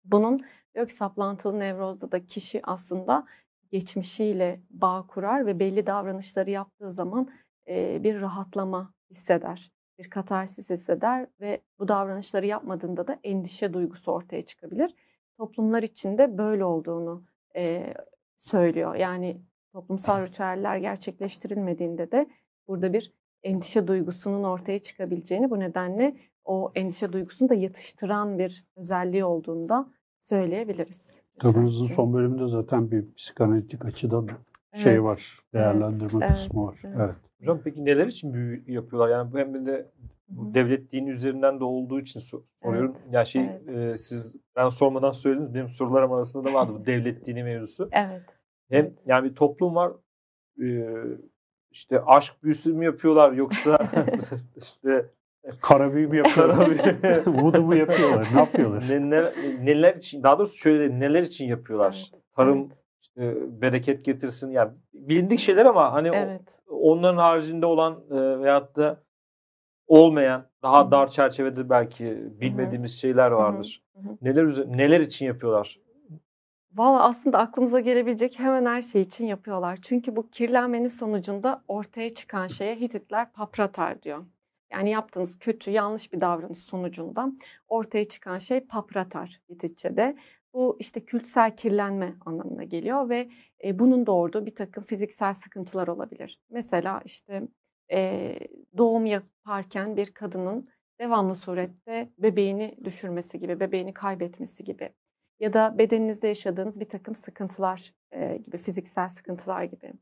[0.06, 0.40] bunun
[0.76, 3.26] Diyor ki saplantılı nevrozda da kişi aslında
[3.72, 7.30] geçmişiyle bağ kurar ve belli davranışları yaptığı zaman
[7.68, 14.42] e, bir rahatlama hisseder, bir katarsis hisseder ve bu davranışları yapmadığında da endişe duygusu ortaya
[14.42, 14.96] çıkabilir.
[15.38, 17.24] Toplumlar içinde böyle olduğunu
[17.56, 17.94] e,
[18.38, 18.96] söylüyor.
[18.96, 19.42] Yani
[19.74, 22.28] toplumsal ritüeller gerçekleştirilmediğinde de
[22.68, 23.12] burada bir
[23.44, 29.90] endişe duygusunun ortaya çıkabileceğini bu nedenle o endişe duygusunu da yatıştıran bir özelliği olduğunda
[30.24, 31.24] söyleyebiliriz.
[31.34, 34.28] Kitabınızın son bölümünde zaten bir psikanalitik açıdan
[34.74, 34.84] evet.
[34.84, 36.36] şey var, değerlendirme evet.
[36.36, 36.80] kısmı var.
[36.84, 36.98] Evet.
[37.00, 37.16] evet.
[37.40, 39.10] Hocam peki neler için büyü yapıyorlar?
[39.10, 39.92] Yani bu hem de
[40.30, 42.94] bu devlet dini üzerinden de olduğu için soruyorum.
[42.96, 43.08] Evet.
[43.12, 43.94] Yani şey evet.
[43.94, 47.90] e, siz ben sormadan söylediniz benim sorularım arasında da vardı bu devlet dini mevzusu.
[47.92, 48.40] Evet.
[48.70, 49.04] Hem evet.
[49.08, 49.92] yani bir toplum var
[50.64, 50.66] e,
[51.72, 53.78] işte aşk büyüsü mü yapıyorlar yoksa
[54.58, 55.10] işte
[55.62, 56.68] Kara büyü mü yapıyorlar?
[57.26, 58.28] Voodoo mu yapıyorlar?
[58.34, 58.84] Ne yapıyorlar?
[58.90, 62.10] Neler, neler için, daha doğrusu şöyle neler için yapıyorlar?
[62.14, 62.24] Evet.
[62.36, 62.84] Tarım evet.
[63.02, 64.52] işte bereket getirsin.
[64.52, 66.60] Yani bilindik şeyler ama hani evet.
[66.68, 69.04] onların haricinde olan e, veyahut da
[69.88, 70.92] olmayan daha Hı-hı.
[70.92, 73.00] dar çerçevede belki bilmediğimiz Hı-hı.
[73.00, 73.84] şeyler vardır.
[73.94, 74.18] Hı-hı.
[74.22, 75.78] Neler neler için yapıyorlar?
[76.76, 79.80] Valla aslında aklımıza gelebilecek hemen her şey için yapıyorlar.
[79.82, 84.26] Çünkü bu kirlenmenin sonucunda ortaya çıkan şeye Hititler papratar diyor.
[84.74, 87.32] Yani yaptığınız kötü, yanlış bir davranış sonucunda
[87.68, 90.16] ortaya çıkan şey papratar Hititçe'de.
[90.54, 93.30] Bu işte kültsel kirlenme anlamına geliyor ve
[93.64, 96.40] e, bunun doğurduğu bir takım fiziksel sıkıntılar olabilir.
[96.50, 97.48] Mesela işte
[97.92, 98.36] e,
[98.78, 100.68] doğum yaparken bir kadının
[101.00, 104.90] devamlı surette bebeğini düşürmesi gibi, bebeğini kaybetmesi gibi
[105.40, 109.94] ya da bedeninizde yaşadığınız bir takım sıkıntılar e, gibi, fiziksel sıkıntılar gibi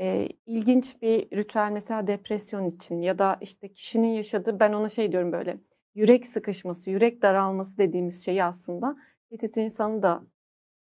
[0.00, 5.12] e, ilginç bir ritüel mesela depresyon için ya da işte kişinin yaşadığı ben ona şey
[5.12, 5.58] diyorum böyle
[5.94, 8.96] yürek sıkışması, yürek daralması dediğimiz şeyi aslında
[9.32, 10.22] Hitit insanı da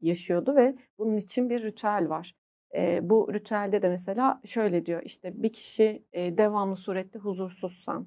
[0.00, 2.34] yaşıyordu ve bunun için bir ritüel var.
[2.76, 8.06] E, bu ritüelde de mesela şöyle diyor işte bir kişi e, devamlı surette huzursuzsa,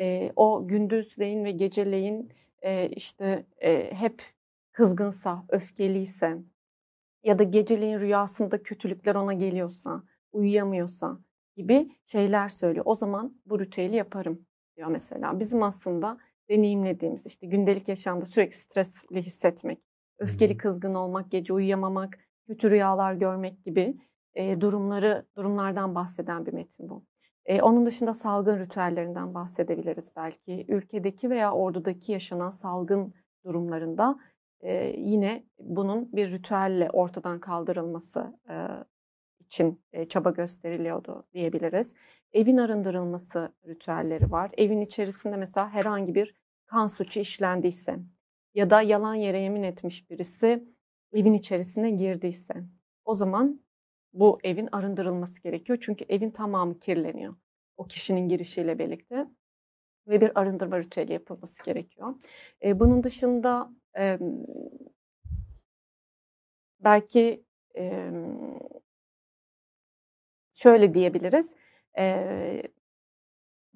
[0.00, 2.32] e, o gündüzleyin ve geceleyin
[2.62, 4.22] e, işte e, hep
[4.72, 6.38] kızgınsa, öfkeliyse
[7.24, 10.02] ya da geceleyin rüyasında kötülükler ona geliyorsa,
[10.36, 11.18] uyuyamıyorsa
[11.56, 12.84] gibi şeyler söylüyor.
[12.88, 14.46] O zaman bu ritüeli yaparım
[14.76, 15.38] diyor mesela.
[15.38, 16.18] Bizim aslında
[16.50, 19.78] deneyimlediğimiz işte gündelik yaşamda sürekli stresli hissetmek,
[20.18, 23.96] öfkeli kızgın olmak, gece uyuyamamak, kötü rüyalar görmek gibi
[24.34, 27.04] e, durumları durumlardan bahseden bir metin bu.
[27.44, 30.64] E, onun dışında salgın ritüellerinden bahsedebiliriz belki.
[30.68, 34.18] Ülkedeki veya ordudaki yaşanan salgın durumlarında
[34.60, 38.54] e, yine bunun bir ritüelle ortadan kaldırılması e,
[39.46, 41.94] için çaba gösteriliyordu diyebiliriz.
[42.32, 44.50] Evin arındırılması ritüelleri var.
[44.56, 46.34] Evin içerisinde mesela herhangi bir
[46.66, 47.98] kan suçu işlendiyse
[48.54, 50.64] ya da yalan yere yemin etmiş birisi
[51.12, 52.54] evin içerisine girdiyse
[53.04, 53.60] o zaman
[54.12, 55.78] bu evin arındırılması gerekiyor.
[55.82, 57.34] Çünkü evin tamamı kirleniyor
[57.76, 59.26] o kişinin girişiyle birlikte
[60.08, 62.14] ve bir arındırma ritüeli yapılması gerekiyor.
[62.64, 63.70] Bunun dışında
[66.80, 67.44] belki
[70.56, 71.54] şöyle diyebiliriz.
[71.98, 72.62] E,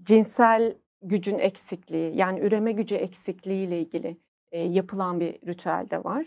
[0.02, 4.16] cinsel gücün eksikliği yani üreme gücü eksikliği ile ilgili
[4.52, 6.26] e, yapılan bir ritüel de var.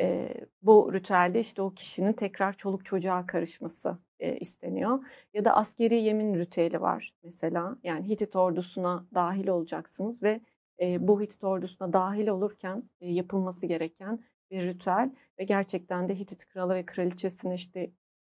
[0.00, 4.98] E, bu ritüelde işte o kişinin tekrar çoluk çocuğa karışması e, isteniyor.
[5.34, 7.76] Ya da askeri yemin ritüeli var mesela.
[7.82, 10.40] Yani Hitit ordusuna dahil olacaksınız ve
[10.80, 16.46] e, bu Hitit ordusuna dahil olurken e, yapılması gereken bir ritüel ve gerçekten de Hitit
[16.46, 17.90] kralı ve kraliçesine işte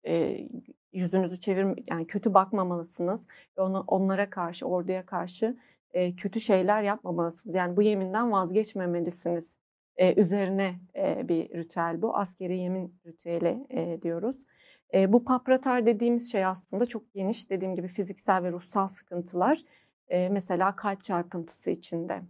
[0.08, 0.48] e,
[0.96, 3.28] yüzünüzü çevir yani kötü bakmamalısınız
[3.58, 5.58] onu, onlara karşı orduya karşı
[5.94, 7.56] e, kötü şeyler yapmamalısınız.
[7.56, 9.58] Yani bu yeminden vazgeçmemelisiniz.
[9.98, 12.18] E, üzerine e, bir ritüel bu.
[12.18, 14.46] Askeri yemin ritüeli e, diyoruz.
[14.94, 17.50] E, bu papratar dediğimiz şey aslında çok geniş.
[17.50, 19.62] Dediğim gibi fiziksel ve ruhsal sıkıntılar.
[20.08, 22.22] E, mesela kalp çarpıntısı içinde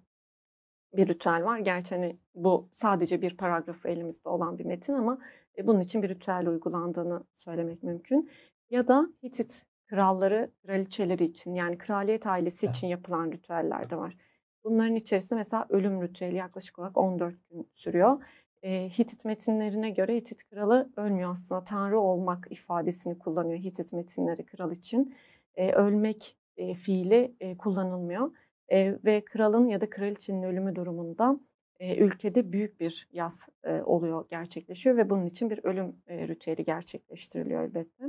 [0.93, 1.59] bir ritüel var.
[1.59, 5.17] Gerçi hani bu sadece bir paragrafı elimizde olan bir metin ama
[5.63, 8.29] bunun için bir ritüel uygulandığını söylemek mümkün.
[8.69, 14.17] Ya da Hitit kralları, kraliçeleri için yani kraliyet ailesi için yapılan ritüeller de var.
[14.63, 18.23] Bunların içerisinde mesela ölüm ritüeli yaklaşık olarak 14 gün sürüyor.
[18.63, 21.63] E, Hitit metinlerine göre Hitit kralı ölmüyor aslında.
[21.63, 25.15] Tanrı olmak ifadesini kullanıyor Hitit metinleri kral için.
[25.55, 28.31] E, ölmek e, fiili e, kullanılmıyor.
[28.71, 31.39] E, ve kralın ya da kraliçenin ölümü durumunda
[31.79, 36.63] e, ülkede büyük bir yaz e, oluyor, gerçekleşiyor ve bunun için bir ölüm e, ritüeli
[36.63, 38.05] gerçekleştiriliyor elbette.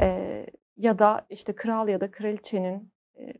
[0.00, 3.32] E, ya da işte kral ya da kraliçenin e,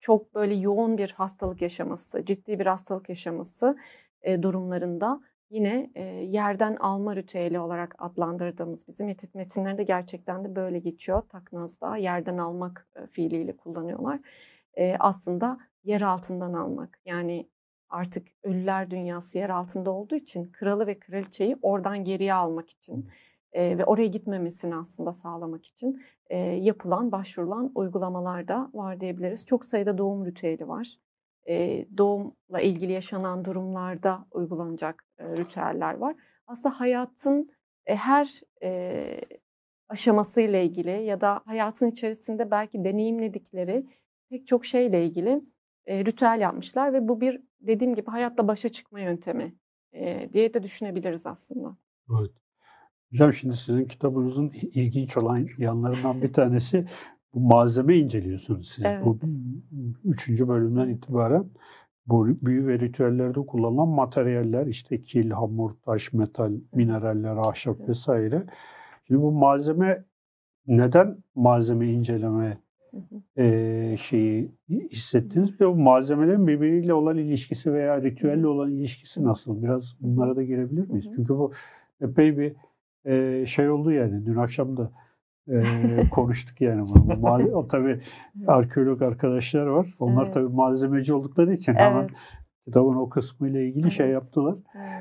[0.00, 3.76] çok böyle yoğun bir hastalık yaşaması, ciddi bir hastalık yaşaması
[4.22, 10.78] e, durumlarında yine e, yerden alma ritüeli olarak adlandırdığımız bizim etit metinlerinde gerçekten de böyle
[10.78, 11.22] geçiyor.
[11.28, 14.20] Taknaz'da yerden almak e, fiiliyle kullanıyorlar.
[14.74, 17.00] E, aslında yer altından almak.
[17.04, 17.48] Yani
[17.88, 23.10] artık ölüler dünyası yer altında olduğu için kralı ve kraliçeyi oradan geriye almak için
[23.52, 29.46] e, ve oraya gitmemesini aslında sağlamak için e, yapılan, başvurulan uygulamalarda var diyebiliriz.
[29.46, 30.96] Çok sayıda doğum ritüeli var.
[31.48, 36.16] E, doğumla ilgili yaşanan durumlarda uygulanacak e, ritüeller var.
[36.46, 37.50] Aslında hayatın
[37.86, 39.20] e, her e,
[39.88, 43.86] aşamasıyla ilgili ya da hayatın içerisinde belki deneyimledikleri
[44.30, 45.42] pek çok şeyle ilgili
[45.86, 49.54] e, ritüel yapmışlar ve bu bir dediğim gibi hayatla başa çıkma yöntemi
[49.92, 51.76] e, diye de düşünebiliriz aslında.
[52.10, 52.41] Evet.
[53.12, 56.86] Hocam şimdi sizin kitabınızın ilginç olan yanlarından bir tanesi
[57.34, 58.84] bu malzeme inceliyorsunuz siz.
[58.84, 59.04] Evet.
[59.04, 59.18] Bu
[60.04, 61.44] üçüncü bölümden itibaren
[62.06, 67.88] bu büyü ve ritüellerde kullanılan materyaller işte kil, hamur, taş, metal, mineraller, ahşap Evet.
[67.88, 68.46] vesaire.
[69.06, 70.04] Şimdi bu malzeme
[70.66, 72.58] neden malzeme inceleme
[72.90, 73.42] Hı hı.
[73.42, 75.58] eee, şeyi hissettiniz?
[75.60, 79.62] De bu malzemelerin birbiriyle olan ilişkisi veya ritüelle olan ilişkisi nasıl?
[79.62, 81.06] Biraz bunlara da girebilir miyiz?
[81.06, 81.12] Hı.
[81.16, 81.52] Çünkü bu
[82.00, 82.52] epey bir
[83.06, 84.26] eee, şey oldu yani.
[84.26, 84.92] Dün akşam da
[85.48, 85.62] eee,
[86.10, 86.88] konuştuk yani.
[86.88, 87.08] bunu.
[87.16, 88.00] Bu mal- o tabii
[88.46, 89.94] arkeolog arkadaşlar var.
[89.98, 90.34] Onlar Evet.
[90.34, 92.10] tabii malzemeci oldukları için hemen Evet.
[92.64, 94.54] kitabın o kısmıyla ilgili şey yaptılar.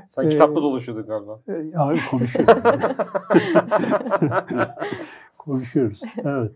[0.07, 1.41] Sen Ee, kitapla dolaşıyordun galiba.
[1.47, 2.55] E, Abi konuşuyoruz.
[5.37, 6.01] konuşuyoruz.
[6.23, 6.51] Evet.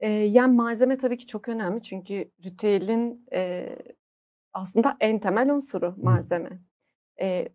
[0.00, 3.68] Ee, yani malzeme tabii ki çok önemli çünkü ritüelin e,
[4.52, 6.50] aslında en temel unsuru malzeme.
[7.20, 7.48] Ee,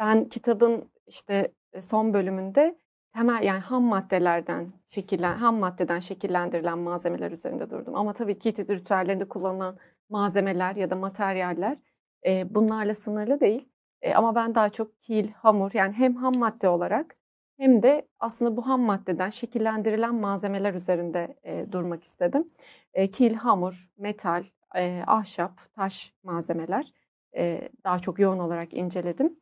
[0.00, 2.78] ben kitabın işte e, son bölümünde
[3.14, 7.94] temel yani ham maddelerden şekillen ham maddeden şekillendirilen malzemeler üzerinde durdum.
[7.94, 11.78] Ama tabii ki Hitit ritüellerinde kullanılan malzemeler ya da materyaller
[12.26, 13.68] e, bunlarla sınırlı değil.
[14.02, 17.16] E, ama ben daha çok kil, hamur yani hem ham madde olarak
[17.58, 22.50] hem de aslında bu ham maddeden şekillendirilen malzemeler üzerinde e, durmak istedim.
[22.94, 24.44] E, kil, hamur, metal,
[24.76, 26.92] e, ahşap, taş malzemeler
[27.36, 29.36] e, daha çok yoğun olarak inceledim.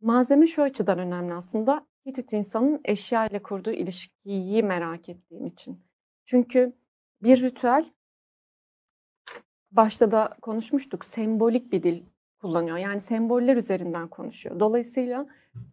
[0.00, 1.86] Malzeme şu açıdan önemli aslında.
[2.06, 5.84] Hitit insanın eşya ile kurduğu ilişkiyi merak ettiğim için.
[6.24, 6.72] Çünkü
[7.22, 7.84] bir ritüel
[9.70, 12.02] başta da konuşmuştuk sembolik bir dil
[12.40, 12.76] kullanıyor.
[12.76, 14.60] Yani semboller üzerinden konuşuyor.
[14.60, 15.26] Dolayısıyla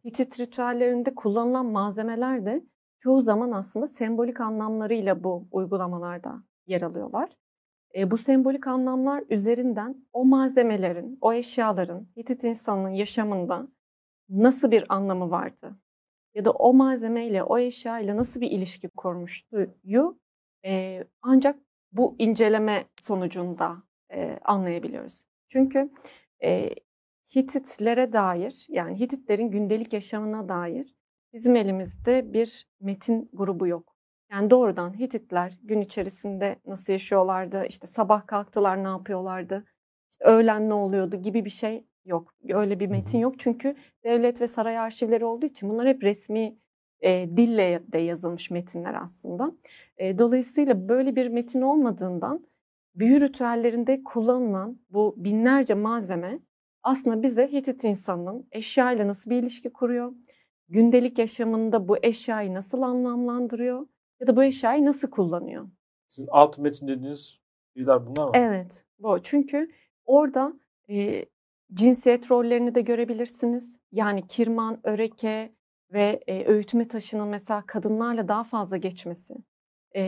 [0.06, 2.66] Hitit ritüellerinde kullanılan malzemeler de
[3.00, 7.30] çoğu zaman aslında sembolik anlamlarıyla bu uygulamalarda yer alıyorlar.
[7.96, 13.68] E, bu sembolik anlamlar üzerinden o malzemelerin, o eşyaların Hitit insanının yaşamında
[14.30, 15.76] nasıl bir anlamı vardı?
[16.36, 20.20] Ya da o malzemeyle, o eşyayla nasıl bir ilişki kurmuştuyu
[20.66, 21.60] e, ancak
[21.92, 23.84] bu inceleme sonucunda
[24.14, 25.24] e, anlayabiliyoruz.
[25.48, 25.90] Çünkü
[26.44, 26.70] e,
[27.36, 30.86] Hititlere dair yani Hititlerin gündelik yaşamına dair
[31.34, 33.96] bizim elimizde bir metin grubu yok.
[34.32, 39.66] Yani doğrudan Hititler gün içerisinde nasıl yaşıyorlardı, işte sabah kalktılar ne yapıyorlardı,
[40.12, 42.34] işte öğlen ne oluyordu gibi bir şey yok.
[42.50, 46.58] Öyle bir metin yok çünkü devlet ve saray arşivleri olduğu için bunlar hep resmi
[47.02, 49.52] e, dille de yazılmış metinler aslında.
[49.98, 52.46] E, dolayısıyla böyle bir metin olmadığından
[52.96, 56.40] büyü ritüellerinde kullanılan bu binlerce malzeme
[56.84, 60.14] aslında bize Hitit insanının eşyayla nasıl bir ilişki kuruyor,
[60.70, 63.88] gündelik yaşamında bu eşyayı nasıl anlamlandırıyor
[64.20, 65.68] ya da bu eşyayı nasıl kullanıyor.
[66.10, 67.40] Sizin alt metin dediğiniz
[67.76, 68.32] bilgiler bunlar mı?
[68.34, 69.20] Evet, bu.
[69.24, 69.72] Çünkü
[70.06, 70.54] orada
[70.90, 71.26] e,
[71.74, 73.80] cinsiyet rollerini de görebilirsiniz.
[73.92, 75.56] Yani kirman, öreke
[75.94, 79.34] ve e, öğütme taşının mesela kadınlarla daha fazla geçmesi
[79.96, 80.04] e,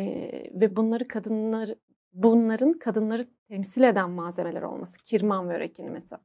[0.61, 1.69] ve bunları kadınlar
[2.13, 6.21] bunların kadınları temsil eden malzemeler olması, kirman ve örekeni mesela.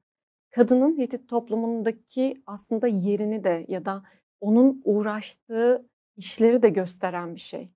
[0.51, 4.03] Kadının Hitit toplumundaki aslında yerini de ya da
[4.41, 7.69] onun uğraştığı işleri de gösteren bir şey.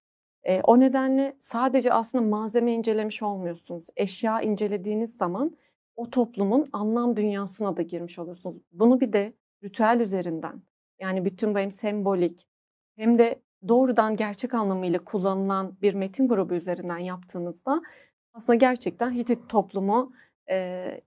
[0.43, 3.87] E, o nedenle sadece aslında malzeme incelemiş olmuyorsunuz.
[3.97, 5.57] Eşya incelediğiniz zaman
[5.97, 8.57] o toplumun anlam dünyasına da girmiş oluyorsunuz.
[8.73, 9.33] Bunu bir de
[9.65, 10.63] ritüel üzerinden
[11.01, 12.47] yani bütün bu hem sembolik
[12.97, 17.83] hem de doğrudan gerçek anlamıyla kullanılan bir metin grubu üzerinden yaptığınızda
[18.35, 20.13] aslında gerçekten Hitit toplumu
[20.51, 21.01] e,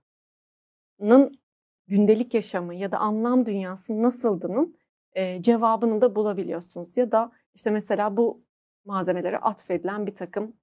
[1.86, 4.76] gündelik yaşamı ya da anlam dünyası nasıldığının
[5.12, 6.96] e, cevabını da bulabiliyorsunuz.
[6.96, 8.44] Ya da işte mesela bu
[8.84, 10.56] malzemelere atfedilen bir takım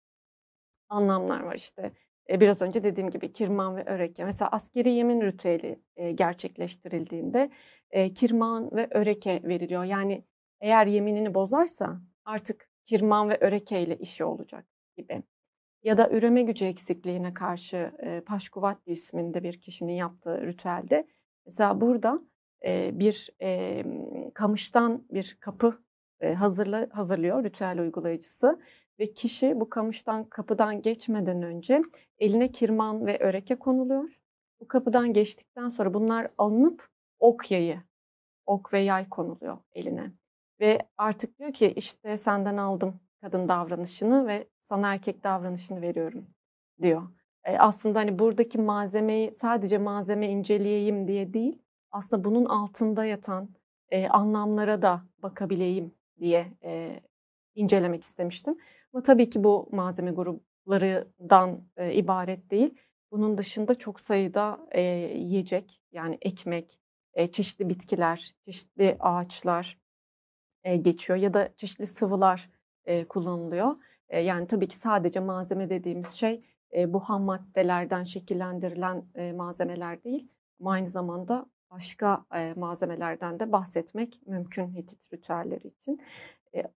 [0.89, 1.93] anlamlar var işte.
[2.29, 4.25] E, biraz önce dediğim gibi kirman ve öreke.
[4.25, 7.49] Mesela askeri yemin ritüeli e, gerçekleştirildiğinde
[7.91, 9.83] e, kirman ve öreke veriliyor.
[9.83, 10.23] Yani
[10.61, 14.65] eğer yeminini bozarsa artık kirman ve öreke ile işi olacak
[14.97, 15.23] gibi.
[15.83, 17.91] Ya da üreme gücü eksikliğine karşı
[18.25, 21.07] Paşkuvatli isminde bir kişinin yaptığı ritüelde
[21.45, 22.21] mesela burada
[22.99, 23.29] bir
[24.33, 25.83] kamıştan bir kapı
[26.35, 28.59] hazırla, hazırlıyor ritüel uygulayıcısı
[28.99, 31.81] ve kişi bu kamıştan kapıdan geçmeden önce
[32.19, 34.17] eline kirman ve öreke konuluyor.
[34.59, 36.87] Bu kapıdan geçtikten sonra bunlar alınıp
[37.19, 37.81] ok yayı,
[38.45, 40.11] ok ve yay konuluyor eline.
[40.59, 46.27] Ve artık diyor ki işte senden aldım kadın davranışını ve sana erkek davranışını veriyorum
[46.81, 47.03] diyor.
[47.43, 53.49] E aslında hani buradaki malzemeyi sadece malzeme inceleyeyim diye değil, aslında bunun altında yatan
[53.89, 56.99] e, anlamlara da bakabileyim diye e,
[57.55, 58.57] incelemek istemiştim.
[58.93, 60.11] Ama tabii ki bu malzeme
[60.67, 62.77] gruplarından e, ibaret değil.
[63.11, 64.81] Bunun dışında çok sayıda e,
[65.15, 66.79] yiyecek yani ekmek,
[67.13, 69.77] e, çeşitli bitkiler, çeşitli ağaçlar
[70.63, 72.49] e, geçiyor ya da çeşitli sıvılar
[72.85, 73.75] e, kullanılıyor.
[74.09, 76.43] E, yani tabii ki sadece malzeme dediğimiz şey
[76.77, 80.31] e, bu ham maddelerden şekillendirilen e, malzemeler değil.
[80.59, 86.01] Ama aynı zamanda başka e, malzemelerden de bahsetmek mümkün Hitit ritüelleri için.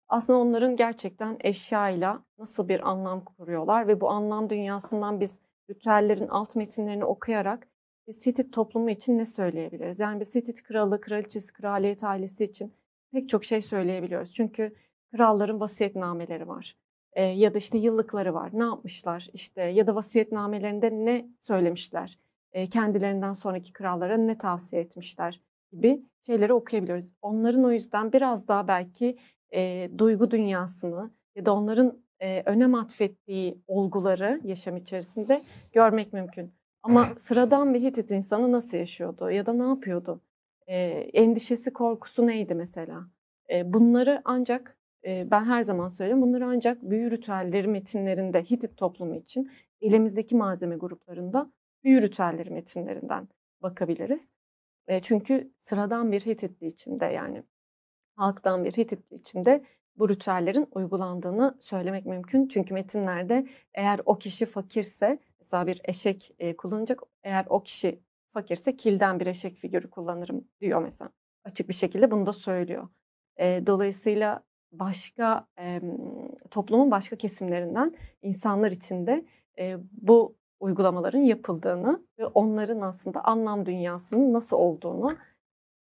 [0.07, 5.39] Aslında onların gerçekten eşyayla nasıl bir anlam kuruyorlar ve bu anlam dünyasından biz
[5.69, 7.67] ritüellerin alt metinlerini okuyarak
[8.07, 9.99] biz Hitit toplumu için ne söyleyebiliriz?
[9.99, 12.73] Yani biz Hitit kralı, kraliçesi, kraliyet ailesi için
[13.11, 14.33] pek çok şey söyleyebiliyoruz.
[14.33, 14.75] Çünkü
[15.11, 16.75] kralların vasiyetnameleri var.
[17.13, 18.49] E, ya da işte yıllıkları var.
[18.53, 19.27] Ne yapmışlar?
[19.33, 22.19] İşte ya da vasiyetnamelerinde ne söylemişler?
[22.51, 25.41] E, kendilerinden sonraki krallara ne tavsiye etmişler
[25.71, 27.13] gibi şeyleri okuyabiliyoruz.
[27.21, 29.17] Onların o yüzden biraz daha belki
[29.53, 36.53] e, duygu dünyasını ya da onların e, önem atfettiği olguları yaşam içerisinde görmek mümkün.
[36.83, 40.21] Ama sıradan bir Hitit insanı nasıl yaşıyordu ya da ne yapıyordu?
[40.67, 40.75] E,
[41.13, 43.07] endişesi, korkusu neydi mesela?
[43.53, 49.15] E, bunları ancak e, ben her zaman söylüyorum bunları ancak büyü ritüelleri metinlerinde Hitit toplumu
[49.15, 51.51] için elimizdeki malzeme gruplarında
[51.83, 53.27] büyü ritüelleri metinlerinden
[53.61, 54.29] bakabiliriz.
[54.87, 57.43] E, çünkü sıradan bir Hititli içinde yani
[58.21, 59.63] halktan bir Hititli içinde
[59.97, 62.47] bu ritüellerin uygulandığını söylemek mümkün.
[62.47, 67.01] Çünkü metinlerde eğer o kişi fakirse mesela bir eşek e, kullanacak.
[67.23, 71.11] Eğer o kişi fakirse kilden bir eşek figürü kullanırım diyor mesela.
[71.45, 72.87] Açık bir şekilde bunu da söylüyor.
[73.37, 75.81] E, dolayısıyla başka e,
[76.51, 79.25] toplumun başka kesimlerinden insanlar içinde
[79.59, 85.17] e, bu uygulamaların yapıldığını ve onların aslında anlam dünyasının nasıl olduğunu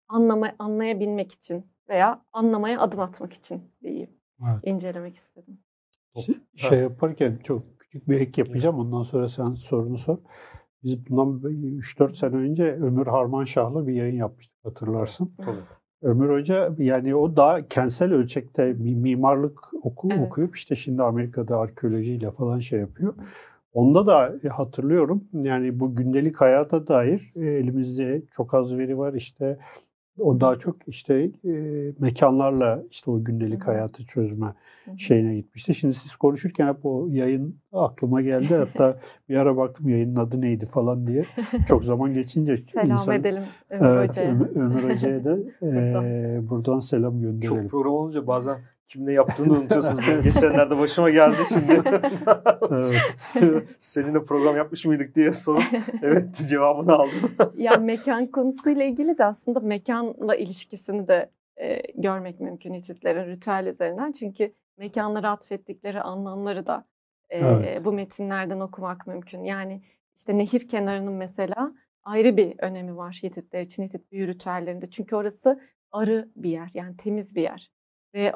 [0.08, 4.10] anlama, anlayabilmek için veya anlamaya adım atmak için diyeyim.
[4.42, 4.60] Evet.
[4.64, 5.60] incelemek istedim.
[6.16, 8.80] Şey, şey yaparken çok küçük bir ek yapacağım.
[8.80, 10.18] Ondan sonra sen sorunu sor.
[10.84, 15.34] Biz bundan 3-4 sene önce Ömür Harmanşah'la bir yayın yapmıştık hatırlarsın.
[15.38, 15.58] Tabii.
[16.02, 20.28] Ömür Hoca yani o daha kentsel ölçekte bir mimarlık oku, evet.
[20.28, 23.14] okuyup işte şimdi Amerika'da arkeolojiyle falan şey yapıyor.
[23.74, 29.58] Onda da hatırlıyorum yani bu gündelik hayata dair e, elimizde çok az veri var işte
[30.20, 31.52] o daha çok işte e,
[32.00, 33.72] mekanlarla işte o gündelik Hı-hı.
[33.72, 35.00] hayatı çözme Hı-hı.
[35.00, 35.76] şeyine gitmişti.
[35.76, 38.56] Şimdi siz konuşurken hep o yayın aklıma geldi.
[38.56, 39.00] Hatta
[39.30, 41.26] bir ara baktım yayının adı neydi falan diye.
[41.68, 44.32] Çok zaman geçince selam insan, edelim Ömür evet, Hoca'ya.
[44.32, 47.62] Ömür, Ömür Hoca'ya da e, buradan selam gönderelim.
[47.62, 48.58] Çok program olunca bazen
[48.88, 50.24] kim ne yaptığını unutuyorsunuz.
[50.24, 51.82] Geçenlerde başıma geldi şimdi.
[53.80, 55.64] Seninle program yapmış mıydık diye sorup
[56.04, 57.36] evet cevabını aldım.
[57.58, 64.12] ya mekan konusuyla ilgili de aslında mekanla ilişkisini de e, görmek mümkün Hititlerin ritüel üzerinden.
[64.12, 66.86] Çünkü mekanlara atfettikleri anlamları da
[67.30, 67.86] e, evet.
[67.86, 69.44] bu metinlerden okumak mümkün.
[69.44, 69.82] Yani
[70.18, 71.72] işte nehir kenarının mesela
[72.04, 74.90] ayrı bir önemi var Hititler için Hitit büyü ritüellerinde.
[74.90, 75.60] Çünkü orası
[75.92, 77.72] arı bir yer yani temiz bir yer.
[78.14, 78.32] Ve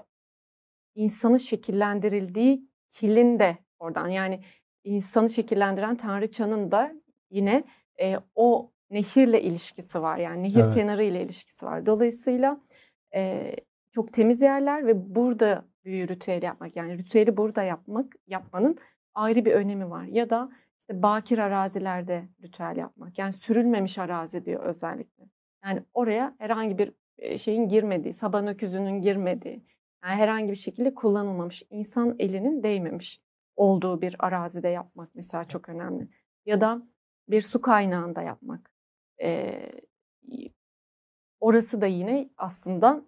[0.99, 4.39] insanı şekillendirildiği kilin de oradan yani
[4.83, 6.93] insanı şekillendiren tanrıçanın da
[7.29, 7.63] yine
[8.01, 10.17] e, o nehirle ilişkisi var.
[10.17, 10.73] Yani nehir evet.
[10.73, 11.85] kenarı ile ilişkisi var.
[11.85, 12.61] Dolayısıyla
[13.15, 13.53] e,
[13.91, 18.77] çok temiz yerler ve burada büyü ritüeli yapmak yani ritüeli burada yapmak yapmanın
[19.13, 20.03] ayrı bir önemi var.
[20.03, 23.19] Ya da işte bakir arazilerde ritüel yapmak.
[23.19, 25.23] Yani sürülmemiş arazi diyor özellikle.
[25.65, 26.91] Yani oraya herhangi bir
[27.37, 29.65] şeyin girmediği, saban öküzünün girmediği,
[30.03, 33.21] yani herhangi bir şekilde kullanılmamış, insan elinin değmemiş
[33.55, 36.07] olduğu bir arazide yapmak mesela çok önemli.
[36.45, 36.81] Ya da
[37.27, 38.71] bir su kaynağında yapmak.
[39.21, 39.71] Ee,
[41.39, 43.01] orası da yine aslında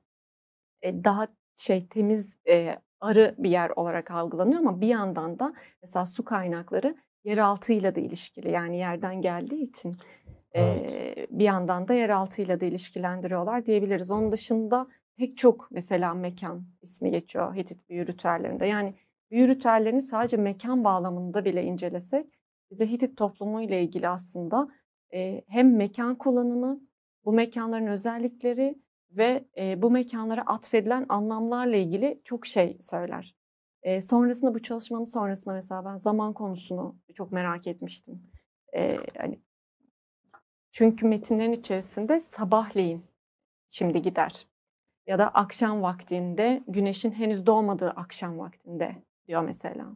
[0.83, 6.25] daha şey temiz e, arı bir yer olarak algılanıyor ama bir yandan da mesela su
[6.25, 9.95] kaynakları yeraltıyla da ilişkili yani yerden geldiği için
[10.51, 10.93] evet.
[10.93, 14.11] e, bir yandan da yeraltıyla da ilişkilendiriyorlar diyebiliriz.
[14.11, 14.87] Onun dışında
[15.17, 18.65] pek çok mesela mekan ismi geçiyor Hitit büyü ritüellerinde.
[18.65, 18.95] Yani
[19.31, 22.27] büyü ritüellerini sadece mekan bağlamında bile incelesek
[22.71, 24.67] bize Hitit toplumu ile ilgili aslında
[25.13, 26.81] e, hem mekan kullanımı,
[27.25, 28.81] bu mekanların özellikleri
[29.11, 33.35] ve e, bu mekanlara atfedilen anlamlarla ilgili çok şey söyler.
[33.83, 38.23] E, sonrasında bu çalışmanın sonrasında mesela ben zaman konusunu çok merak etmiştim.
[38.75, 39.39] E, hani
[40.71, 43.03] çünkü metinlerin içerisinde sabahleyin
[43.69, 44.47] şimdi gider
[45.07, 48.95] ya da akşam vaktinde güneşin henüz doğmadığı akşam vaktinde
[49.27, 49.87] diyor mesela.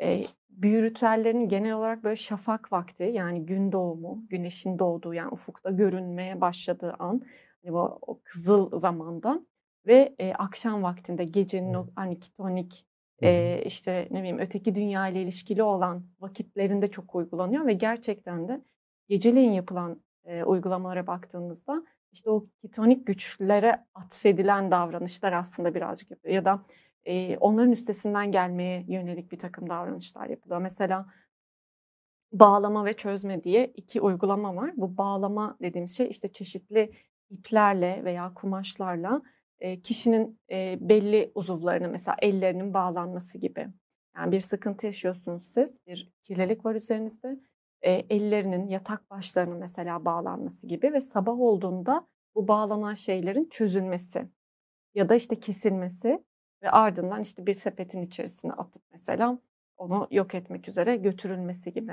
[0.00, 5.70] E, büyü ritüellerinin genel olarak böyle şafak vakti yani gün doğumu, güneşin doğduğu yani ufukta
[5.70, 7.22] görünmeye başladığı an
[7.62, 9.46] hani bu o kızıl zamanda
[9.86, 12.86] ve e, akşam vaktinde gecenin o hani kitonik
[13.22, 18.60] e, işte ne bileyim öteki dünya ile ilişkili olan vakitlerinde çok uygulanıyor ve gerçekten de
[19.08, 21.84] geceleyin yapılan e, uygulamalara baktığımızda
[22.14, 26.64] işte o kitonik güçlere atfedilen davranışlar aslında birazcık yapıyor ya da
[27.04, 30.60] e, onların üstesinden gelmeye yönelik bir takım davranışlar yapılıyor.
[30.60, 31.06] Mesela
[32.32, 34.72] bağlama ve çözme diye iki uygulama var.
[34.76, 36.92] Bu bağlama dediğimiz şey işte çeşitli
[37.30, 39.22] iplerle veya kumaşlarla
[39.58, 43.68] e, kişinin e, belli uzuvlarını mesela ellerinin bağlanması gibi.
[44.16, 47.40] Yani bir sıkıntı yaşıyorsunuz siz, bir kirlilik var üzerinizde.
[47.84, 54.28] E, ellerinin, yatak başlarının mesela bağlanması gibi ve sabah olduğunda bu bağlanan şeylerin çözülmesi
[54.94, 56.24] ya da işte kesilmesi
[56.62, 59.38] ve ardından işte bir sepetin içerisine atıp mesela
[59.76, 61.92] onu yok etmek üzere götürülmesi gibi.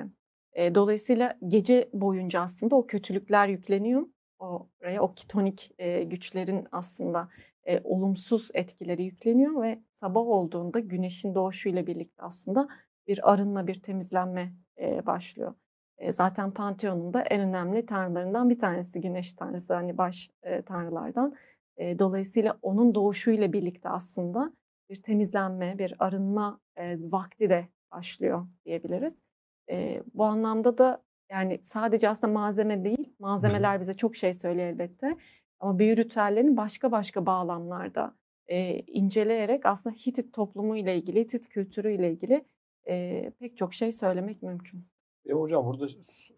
[0.54, 4.06] E, dolayısıyla gece boyunca aslında o kötülükler yükleniyor
[4.42, 7.30] oraya o kitonik e, güçlerin aslında
[7.64, 12.68] e, olumsuz etkileri yükleniyor ve sabah olduğunda güneşin doğuşuyla birlikte aslında
[13.08, 15.54] bir arınma, bir temizlenme e, başlıyor.
[16.02, 21.36] E, zaten Pantheon'un da en önemli tanrılarından bir tanesi güneş tanrısı hani baş e, tanrılardan.
[21.78, 24.54] E, dolayısıyla onun doğuşuyla birlikte aslında
[24.90, 29.22] bir temizlenme, bir arınma e, vakti de başlıyor diyebiliriz.
[29.70, 35.18] E, bu anlamda da yani sadece aslında malzeme değil, malzemeler bize çok şey söylüyor elbette.
[35.60, 38.16] Ama büyü ritüellerini başka başka bağlamlarda
[38.48, 42.46] e, inceleyerek aslında Hitit toplumu ile ilgili, Hitit kültürü ile ilgili
[42.88, 44.91] e, pek çok şey söylemek mümkün.
[45.26, 45.88] E hocam burada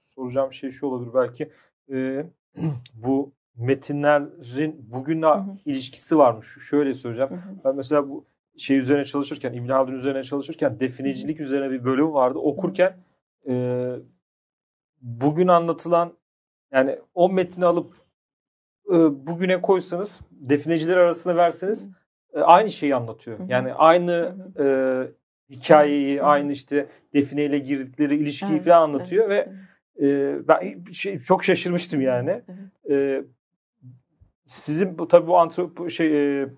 [0.01, 1.51] soracağım şey şu olabilir belki.
[1.93, 2.25] E,
[2.93, 5.57] bu metinlerin bugünle hı hı.
[5.65, 6.47] ilişkisi varmış.
[6.69, 7.31] Şöyle söyleyeceğim.
[7.31, 7.55] Hı hı.
[7.65, 8.25] Ben mesela bu
[8.57, 11.45] şey üzerine çalışırken, İbn Haldun üzerine çalışırken definecilik hı hı.
[11.45, 12.39] üzerine bir bölüm vardı.
[12.39, 12.93] Okurken
[13.47, 13.85] e,
[15.01, 16.13] bugün anlatılan
[16.71, 17.93] yani o metni alıp
[18.89, 18.93] e,
[19.27, 21.89] bugüne koysanız defineciler arasında verseniz
[22.33, 23.39] e, aynı şeyi anlatıyor.
[23.47, 24.65] Yani aynı e,
[25.53, 29.47] hikayeyi, aynı işte defineyle girdikleri ilişkiyi evet, falan anlatıyor evet,
[29.97, 32.41] ve e, ben şey, çok şaşırmıştım yani.
[32.89, 33.23] E,
[34.45, 36.49] sizin bu tabii bu antrop şey e,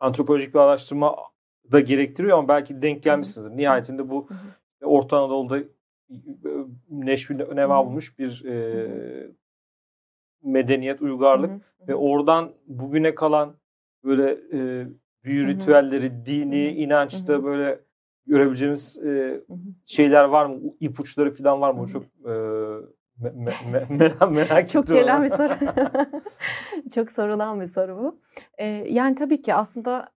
[0.00, 1.16] antropolojik bir araştırma
[1.72, 3.56] da gerektiriyor ama belki denk gelmişsinizdir.
[3.56, 4.28] Nihayetinde bu
[4.82, 5.58] Orta Anadolu'da
[6.90, 8.88] neşvi neva bulmuş bir e,
[10.42, 11.50] medeniyet, uygarlık
[11.88, 13.56] ve oradan bugüne kalan
[14.04, 14.86] böyle e,
[15.24, 17.80] büyü ritüelleri, dini, inançta böyle
[18.28, 19.40] görebileceğimiz e,
[19.84, 20.60] şeyler var mı?
[20.80, 21.80] İpuçları falan var mı?
[21.80, 22.32] O çok e,
[23.18, 23.30] me,
[23.72, 25.52] me, me, merak, Çok gelen bir soru.
[26.94, 28.20] çok sorulan bir soru bu.
[28.58, 30.08] E, yani tabii ki aslında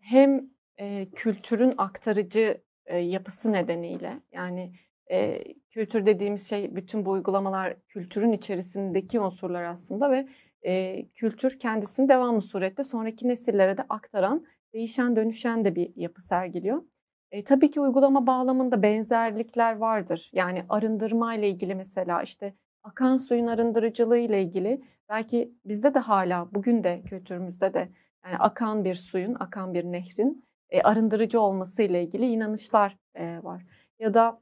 [0.00, 0.50] hem
[0.80, 4.72] e, kültürün aktarıcı e, yapısı nedeniyle yani
[5.10, 10.28] e, kültür dediğimiz şey bütün bu uygulamalar kültürün içerisindeki unsurlar aslında ve
[10.62, 16.82] e, kültür kendisini devamlı surette sonraki nesillere de aktaran, değişen dönüşen de bir yapı sergiliyor.
[17.30, 20.30] E, tabii ki uygulama bağlamında benzerlikler vardır.
[20.32, 22.54] Yani arındırma ile ilgili mesela işte
[22.84, 27.88] akan suyun arındırıcılığı ile ilgili belki bizde de hala bugün de kültürümüzde de
[28.24, 33.66] yani akan bir suyun, akan bir nehrin e, arındırıcı olması ile ilgili inanışlar e, var.
[33.98, 34.40] Ya da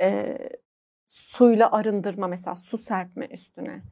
[0.00, 0.38] e,
[1.08, 3.82] suyla arındırma mesela su serpme üstüne.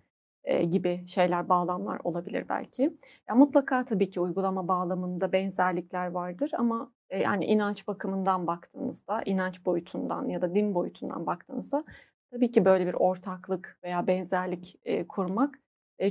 [0.44, 2.99] e, gibi şeyler, bağlamlar olabilir belki.
[3.28, 10.28] Ya mutlaka tabii ki uygulama bağlamında benzerlikler vardır ama yani inanç bakımından baktığınızda, inanç boyutundan
[10.28, 11.84] ya da din boyutundan baktığınızda
[12.30, 14.76] tabii ki böyle bir ortaklık veya benzerlik
[15.09, 15.61] kurmak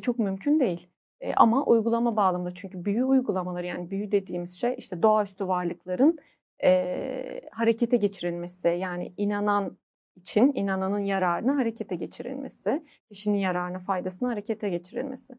[0.02, 0.88] çok mümkün değil.
[1.36, 6.20] Ama uygulama bağlamında çünkü büyü uygulamaları yani büyü dediğimiz şey işte doğaüstü varlıkların
[6.64, 9.78] e, harekete geçirilmesi yani inanan
[10.16, 15.34] için inananın yararına harekete geçirilmesi, kişinin yararına faydasına harekete geçirilmesi.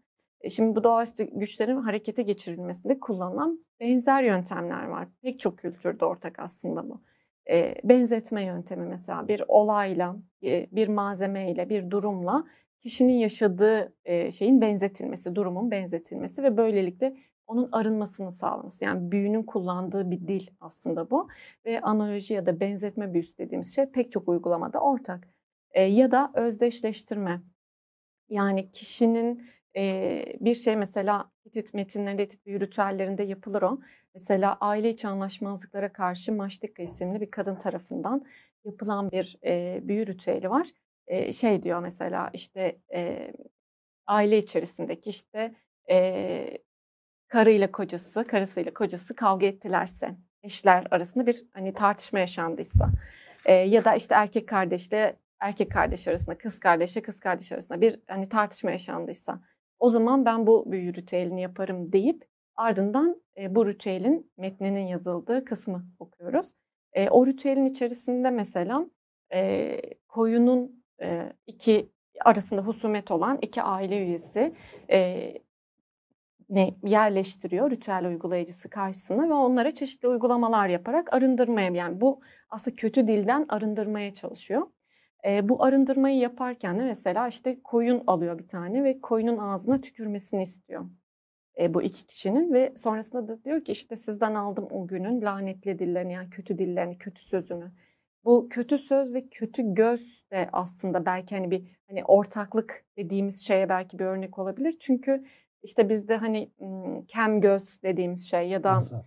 [0.46, 5.08] E şimdi bu doğaüstü güçlerin harekete geçirilmesinde kullanılan benzer yöntemler var.
[5.22, 7.02] Pek çok kültürde ortak aslında bu.
[7.50, 12.44] E, benzetme yöntemi mesela bir olayla, e, bir malzemeyle, bir durumla
[12.80, 13.94] kişinin yaşadığı
[14.32, 17.16] şeyin benzetilmesi, durumun benzetilmesi ve böylelikle
[17.46, 18.84] onun arınmasını sağlaması.
[18.84, 21.28] Yani büyünün kullandığı bir dil aslında bu.
[21.64, 25.28] Ve analoji ya da benzetme büyüsü dediğimiz şey pek çok uygulamada ortak.
[25.76, 27.42] Ya da özdeşleştirme.
[28.28, 33.80] Yani kişinin e, bir şey mesela Hitit metinlerinde, Hitit büyü ritüellerinde yapılır o.
[34.14, 38.26] Mesela aile içi anlaşmazlıklara karşı Maştika isimli bir kadın tarafından
[38.64, 40.68] yapılan bir e, büyü ritüeli var.
[41.06, 43.32] E, şey diyor mesela işte e,
[44.06, 45.54] aile içerisindeki işte
[45.90, 46.58] e,
[47.28, 52.90] karıyla kocası, karısıyla kocası kavga ettilerse, eşler arasında bir hani tartışma yaşandıysa
[53.44, 58.00] e, ya da işte erkek kardeşle erkek kardeş arasında, kız kardeşle kız kardeş arasında bir
[58.06, 59.40] hani tartışma yaşandıysa
[59.78, 62.24] o zaman ben bu büyü ritüelini yaparım deyip
[62.56, 66.52] ardından e, bu ritüelin metninin yazıldığı kısmı okuyoruz.
[66.92, 68.86] E, o ritüelin içerisinde mesela
[69.34, 71.90] e, koyunun e, iki
[72.24, 74.54] arasında husumet olan iki aile üyesi
[74.90, 75.32] e,
[76.48, 82.20] ne yerleştiriyor ritüel uygulayıcısı karşısına ve onlara çeşitli uygulamalar yaparak arındırmaya yani bu
[82.50, 84.66] aslında kötü dilden arındırmaya çalışıyor.
[85.26, 90.42] E, bu arındırmayı yaparken de mesela işte koyun alıyor bir tane ve koyunun ağzına tükürmesini
[90.42, 90.84] istiyor.
[91.60, 95.78] E, bu iki kişinin ve sonrasında da diyor ki işte sizden aldım o günün lanetli
[95.78, 97.72] dillerini yani kötü dillerini, kötü sözünü.
[98.24, 103.68] Bu kötü söz ve kötü göz de aslında belki hani bir hani ortaklık dediğimiz şeye
[103.68, 104.76] belki bir örnek olabilir.
[104.80, 105.24] Çünkü
[105.62, 106.50] işte bizde hani
[107.08, 109.04] kem göz dediğimiz şey ya da nazar,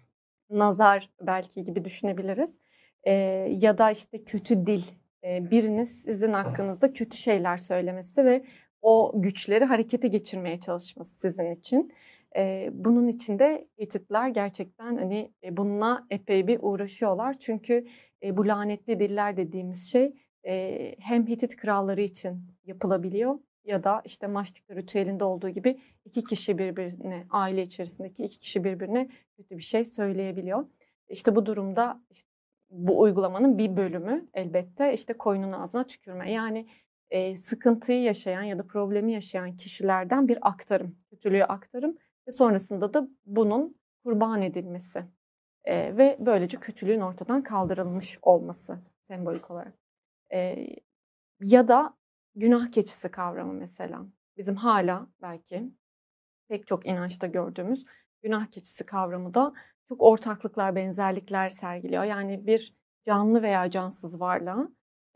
[0.50, 2.60] nazar belki gibi düşünebiliriz.
[3.04, 3.14] E,
[3.58, 4.84] ya da işte kötü dil.
[5.24, 8.44] Biriniz sizin hakkınızda kötü şeyler söylemesi ve
[8.82, 11.94] o güçleri harekete geçirmeye çalışması sizin için.
[12.72, 17.40] Bunun için de Hititler gerçekten hani e, bununla epey bir uğraşıyorlar.
[17.40, 17.88] Çünkü
[18.24, 20.14] e, bu lanetli diller dediğimiz şey
[20.48, 26.58] e, hem Hitit kralları için yapılabiliyor ya da işte maçlık ritüelinde olduğu gibi iki kişi
[26.58, 30.66] birbirine, aile içerisindeki iki kişi birbirine kötü bir şey söyleyebiliyor.
[31.10, 32.29] İşte bu durumda işte
[32.70, 36.32] bu uygulamanın bir bölümü elbette işte koyunun ağzına tükürme.
[36.32, 36.70] Yani
[37.10, 41.98] e, sıkıntıyı yaşayan ya da problemi yaşayan kişilerden bir aktarım, kötülüğü aktarım
[42.28, 45.04] ve sonrasında da bunun kurban edilmesi
[45.64, 49.74] e, ve böylece kötülüğün ortadan kaldırılmış olması sembolik olarak.
[50.34, 50.68] E,
[51.42, 51.98] ya da
[52.36, 54.06] günah keçisi kavramı mesela.
[54.38, 55.72] Bizim hala belki
[56.48, 57.86] pek çok inançta gördüğümüz
[58.22, 59.54] günah keçisi kavramı da
[59.90, 62.04] çok ortaklıklar, benzerlikler sergiliyor.
[62.04, 62.74] Yani bir
[63.06, 64.70] canlı veya cansız varlığa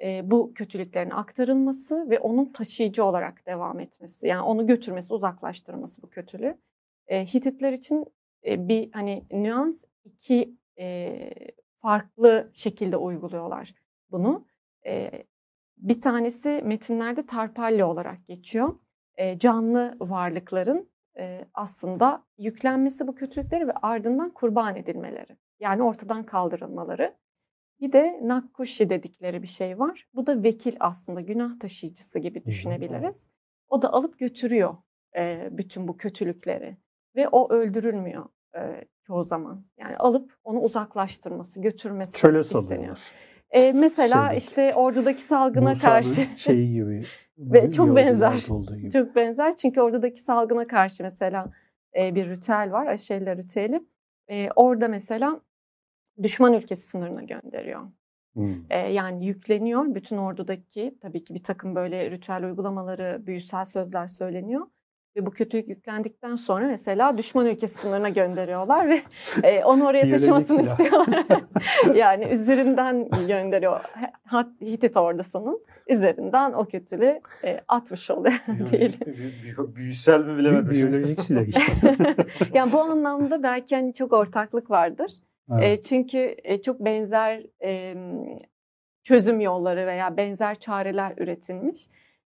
[0.04, 4.28] e, bu kötülüklerin aktarılması ve onun taşıyıcı olarak devam etmesi.
[4.28, 6.58] Yani onu götürmesi, uzaklaştırması bu kötülüğü.
[7.08, 8.06] E, Hititler için
[8.46, 11.30] e, bir hani nüans iki e,
[11.78, 13.74] farklı şekilde uyguluyorlar
[14.12, 14.48] bunu.
[14.86, 15.12] E,
[15.78, 18.76] bir tanesi metinlerde tarpalli olarak geçiyor.
[19.16, 25.38] E, canlı varlıkların e, aslında yüklenmesi bu kötülükleri ve ardından kurban edilmeleri.
[25.60, 27.16] Yani ortadan kaldırılmaları.
[27.82, 30.08] Bir de nakkushi dedikleri bir şey var.
[30.14, 33.28] Bu da vekil aslında günah taşıyıcısı gibi düşünebiliriz.
[33.70, 34.78] O da alıp götürüyor
[35.18, 36.78] e, bütün bu kötülükleri
[37.16, 39.66] ve o öldürülmüyor e, çoğu zaman.
[39.78, 42.68] Yani alıp onu uzaklaştırması, götürmesi Çöle isteniyor.
[42.68, 43.12] salıyorlar.
[43.50, 47.06] E, mesela Şeydeki, işte ordudaki salgına karşı şeyi gibi.
[47.38, 48.40] Ve çok benzer.
[48.94, 51.52] çok benzer çünkü ordudaki salgına karşı mesela
[51.98, 53.84] e, bir ritüel var, Aşella ritüeli.
[54.30, 55.42] E, orada mesela
[56.24, 57.82] düşman ülkesi sınırına gönderiyor.
[58.34, 58.56] Hmm.
[58.70, 64.68] E, yani yükleniyor bütün ordudaki tabii ki bir takım böyle ritüel uygulamaları, büyüsel sözler söyleniyor.
[65.16, 69.02] Ve bu kötülük yüklendikten sonra mesela düşman ülkesi sınırına gönderiyorlar ve
[69.44, 71.26] e, onu oraya taşımasını istiyorlar.
[71.96, 73.82] yani üzerinden gönderiyor
[74.62, 78.36] Hitit ordusunun üzerinden o kötülüğü e, atmış oluyor
[78.72, 79.00] diyelim.
[79.76, 80.70] Büyüsel mi bilemedim.
[80.70, 81.96] Biyolojik silah işte.
[82.54, 85.12] yani bu anlamda belki hani çok ortaklık vardır.
[85.52, 85.80] Evet.
[85.80, 87.96] E, çünkü e, çok benzer e,
[89.04, 91.80] çözüm yolları veya benzer çareler üretilmiş.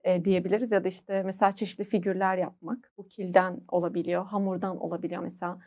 [0.04, 0.72] E, diyebiliriz.
[0.72, 2.92] Ya da işte mesela çeşitli figürler yapmak.
[2.96, 5.22] Bu kilden olabiliyor, hamurdan olabiliyor.
[5.22, 5.58] Mesela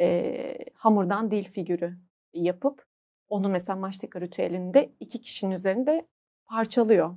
[0.00, 1.98] e, hamurdan dil figürü
[2.34, 2.86] yapıp
[3.28, 6.06] onu mesela maçtika ritüelinde iki kişinin üzerinde
[6.46, 7.16] parçalıyor.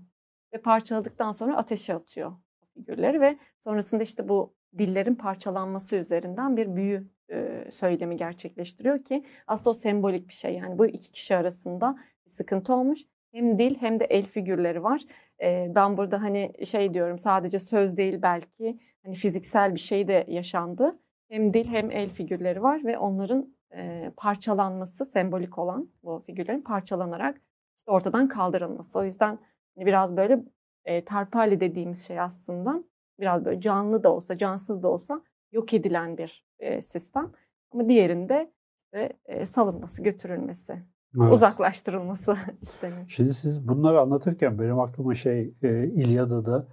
[0.53, 6.75] Ve parçaladıktan sonra ateşe atıyor o figürleri ve sonrasında işte bu dillerin parçalanması üzerinden bir
[6.75, 10.55] büyü e, söylemi gerçekleştiriyor ki aslında o sembolik bir şey.
[10.55, 11.95] Yani bu iki kişi arasında
[12.25, 12.99] bir sıkıntı olmuş.
[13.33, 15.01] Hem dil hem de el figürleri var.
[15.41, 20.25] E, ben burada hani şey diyorum sadece söz değil belki hani fiziksel bir şey de
[20.27, 20.99] yaşandı.
[21.29, 27.41] Hem dil hem el figürleri var ve onların e, parçalanması sembolik olan bu figürlerin parçalanarak
[27.77, 28.99] işte ortadan kaldırılması.
[28.99, 29.39] O yüzden
[29.75, 30.39] hani biraz böyle
[30.85, 32.83] e, tarpali dediğimiz şey aslında
[33.19, 35.21] biraz böyle canlı da olsa cansız da olsa
[35.51, 37.31] yok edilen bir e, sistem.
[37.71, 38.51] Ama diğerinde
[38.85, 39.15] işte
[39.45, 40.83] salınması, götürülmesi,
[41.21, 41.33] evet.
[41.33, 43.05] uzaklaştırılması isteniyor.
[43.07, 46.67] Şimdi siz bunları anlatırken benim aklıma şey e, İlyada'da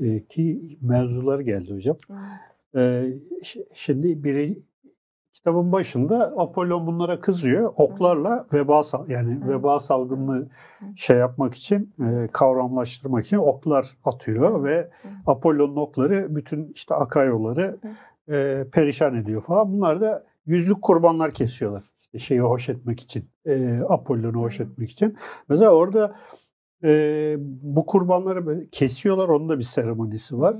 [0.00, 1.96] e, ki mevzular geldi hocam.
[2.10, 2.76] Evet.
[2.76, 3.12] E,
[3.74, 4.62] şimdi biri
[5.44, 7.72] kitabın başında Apollon bunlara kızıyor.
[7.76, 9.48] Oklarla veba yani evet.
[9.48, 10.48] veba salgınını
[10.96, 14.90] şey yapmak için, e, kavramlaştırmak için oklar atıyor ve
[15.26, 17.78] Apollon'un okları bütün işte Akayoları
[18.30, 19.72] e, perişan ediyor falan.
[19.72, 21.93] Bunlar da yüzlük kurbanlar kesiyorlar.
[22.18, 25.16] Şeyi hoş etmek için, e, Apollon'u hoş etmek için.
[25.48, 26.16] Mesela orada
[26.84, 29.28] e, bu kurbanları kesiyorlar.
[29.28, 30.56] Onun da bir seremonisi var.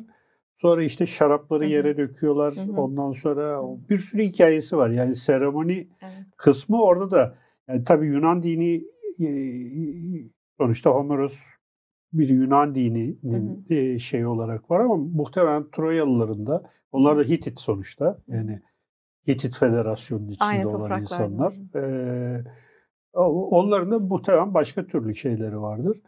[0.56, 2.54] Sonra işte şarapları yere döküyorlar.
[2.54, 2.80] Hı hı.
[2.80, 4.90] Ondan sonra bir sürü hikayesi var.
[4.90, 6.12] Yani seremoni evet.
[6.36, 7.38] kısmı orada da
[7.68, 8.84] yani tabii Yunan dini
[10.58, 11.40] sonuçta Homeros
[12.12, 13.98] bir Yunan dininin hı hı.
[13.98, 18.18] şey olarak var ama muhtemelen Troyalıların da onlar da Hitit sonuçta.
[18.28, 18.62] Yani
[19.28, 21.54] Hitit Federasyonu'nun içinde Aynı olan insanlar.
[21.74, 22.44] Ee,
[23.12, 26.00] onların da muhtemelen başka türlü şeyleri vardır.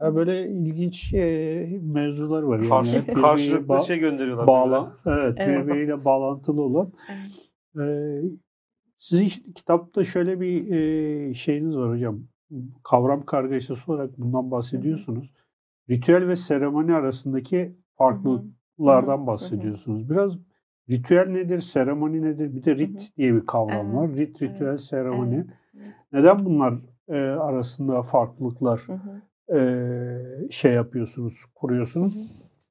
[0.00, 2.58] Yani böyle ilginç e, mevzular var.
[2.58, 2.68] Yani.
[2.68, 4.46] Karşı, karşılıklı ba- şey gönderiyorlar.
[4.46, 6.92] Bağla, evet, evet, birbiriyle bağlantılı olan.
[7.76, 7.88] Evet.
[7.88, 8.22] Ee,
[8.98, 12.20] sizin işte, kitapta şöyle bir e, şeyiniz var hocam.
[12.82, 15.32] Kavram kargaşası olarak bundan bahsediyorsunuz.
[15.90, 20.10] Ritüel ve seremoni arasındaki farklılıklardan bahsediyorsunuz.
[20.10, 20.38] Biraz
[20.90, 22.54] ritüel nedir, seremoni nedir?
[22.54, 23.16] Bir de rit Hı-hı.
[23.16, 23.96] diye bir kavram evet.
[23.96, 24.08] var.
[24.08, 24.80] Rit, ritüel, evet.
[24.80, 25.34] seremoni.
[25.34, 25.94] Evet.
[26.12, 26.74] Neden bunlar
[27.08, 29.22] e, arasında farklılıklar Hı-hı
[30.50, 32.14] şey yapıyorsunuz, kuruyorsunuz.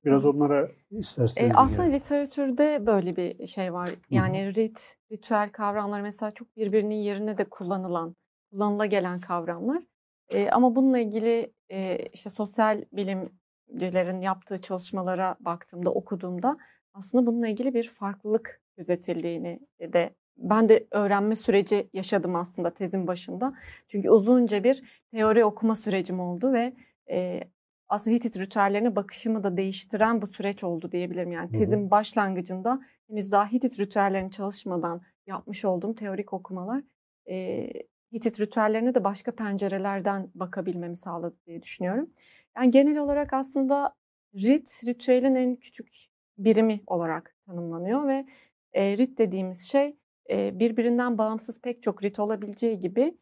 [0.06, 1.52] Biraz onlara isterseniz.
[1.52, 1.94] E, aslında yani.
[1.94, 3.90] literatürde böyle bir şey var.
[4.10, 4.56] Yani Hı-hı.
[4.56, 8.16] rit, ritüel kavramları mesela çok birbirinin yerine de kullanılan,
[8.52, 9.84] kullanıla gelen kavramlar.
[10.30, 16.58] E, ama bununla ilgili e, işte sosyal bilimcilerin yaptığı çalışmalara baktığımda, okuduğumda
[16.94, 23.54] aslında bununla ilgili bir farklılık gözetildiğini de ben de öğrenme süreci yaşadım aslında tezin başında.
[23.88, 26.74] Çünkü uzunca bir teori okuma sürecim oldu ve
[27.10, 27.44] e,
[27.90, 31.32] aslında Hitit ritüellerine bakışımı da değiştiren bu süreç oldu diyebilirim.
[31.32, 36.84] Yani tezin başlangıcında henüz daha Hitit ritüellerini çalışmadan yapmış olduğum teorik okumalar
[37.30, 37.68] e,
[38.14, 42.10] Hitit ritüellerine de başka pencerelerden bakabilmemi sağladı diye düşünüyorum.
[42.58, 43.96] Yani genel olarak aslında
[44.36, 46.09] rit, ritüelin en küçük
[46.40, 48.26] birimi olarak tanımlanıyor ve
[48.74, 49.96] e, rit dediğimiz şey
[50.30, 53.18] birbirinden bağımsız pek çok rit olabileceği gibi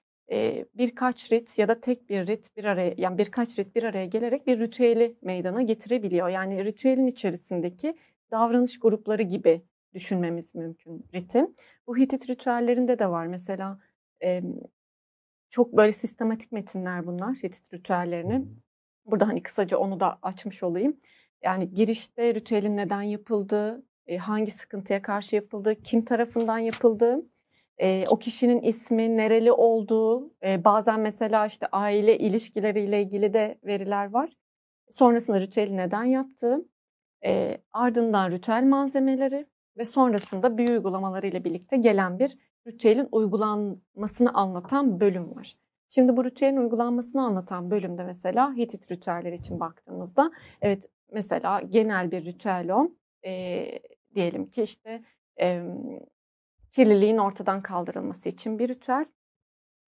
[0.76, 4.48] birkaç rit ya da tek bir rit bir araya yani birkaç rit bir araya gelerek
[4.48, 6.30] bir ritüeli meydana getirebiliyor.
[6.30, 7.98] Yani ritüelin içerisindeki
[8.32, 9.62] davranış grupları gibi
[9.94, 11.56] düşünmemiz mümkün ritim.
[11.88, 13.28] Bu Hitit ritüellerinde de var.
[13.28, 13.80] Mesela
[15.50, 18.46] çok böyle sistematik metinler bunlar Hitit ritüellerini.
[19.06, 20.98] Burada hani kısaca onu da açmış olayım.
[21.44, 23.84] Yani girişte ritüelin neden yapıldığı,
[24.20, 27.26] hangi sıkıntıya karşı yapıldığı, kim tarafından yapıldığı,
[28.10, 34.30] o kişinin ismi, nereli olduğu, bazen mesela işte aile ilişkileriyle ilgili de veriler var.
[34.90, 36.66] Sonrasında ritüeli neden yaptığı,
[37.74, 39.46] ardından ritüel malzemeleri
[39.78, 45.58] ve sonrasında büyü uygulamaları ile birlikte gelen bir ritüelin uygulanmasını anlatan bölüm var.
[45.90, 50.32] Şimdi bu ritüelin uygulanmasını anlatan bölümde mesela Hitit ritüelleri için baktığımızda
[50.62, 52.92] evet mesela genel bir ritüel o.
[53.26, 53.66] E,
[54.16, 55.04] diyelim ki işte
[55.42, 55.64] e,
[56.72, 59.06] kirliliğin ortadan kaldırılması için bir ritüel.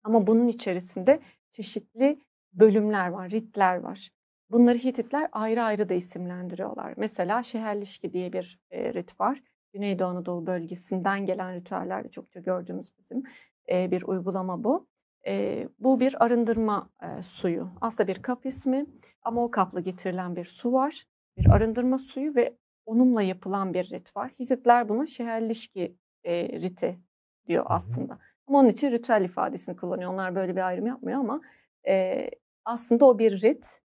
[0.04, 1.20] Ama bunun içerisinde
[1.52, 2.20] çeşitli
[2.54, 4.10] bölümler var, ritler var.
[4.52, 6.94] Bunları Hititler ayrı ayrı da isimlendiriyorlar.
[6.98, 9.42] Mesela şeherlişki diye bir e, rit var.
[9.74, 13.24] Güneydoğu Anadolu bölgesinden gelen ritüellerde çokça gördüğümüz bizim
[13.72, 14.88] e, bir uygulama bu.
[15.30, 17.70] E, bu bir arındırma e, suyu.
[17.82, 18.86] Aslında bir kap ismi
[19.22, 21.06] ama o kapla getirilen bir su var.
[21.38, 24.32] Bir arındırma suyu ve onunla yapılan bir rit var.
[24.40, 27.00] Hititler buna şehellişki e, riti
[27.48, 28.20] diyor aslında.
[28.48, 30.14] Ama onun için ritüel ifadesini kullanıyor.
[30.14, 31.42] Onlar böyle bir ayrım yapmıyor ama
[31.88, 32.30] e,
[32.66, 33.80] aslında o bir rit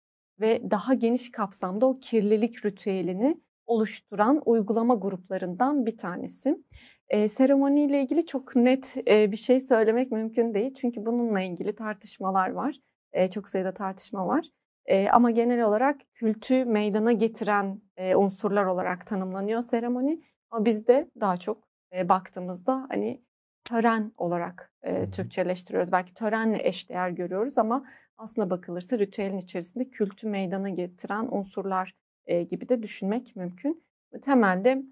[0.41, 6.64] ve daha geniş kapsamda o kirlilik ritüelini oluşturan uygulama gruplarından bir tanesi.
[7.11, 10.75] E, seremoniyle ilgili çok net e, bir şey söylemek mümkün değil.
[10.75, 12.75] Çünkü bununla ilgili tartışmalar var.
[13.13, 14.47] E, çok sayıda tartışma var.
[14.87, 20.23] E, ama genel olarak kültü meydana getiren e, unsurlar olarak tanımlanıyor seremoni.
[20.51, 23.23] Ama bizde daha çok e, baktığımızda hani
[23.65, 25.93] tören olarak e, Türkçeleştiriyoruz.
[25.93, 27.85] Belki törenle eşdeğer görüyoruz ama
[28.17, 31.95] aslında bakılırsa ritüelin içerisinde kültü meydana getiren unsurlar
[32.27, 33.85] e, gibi de düşünmek mümkün.
[34.23, 34.83] Temelde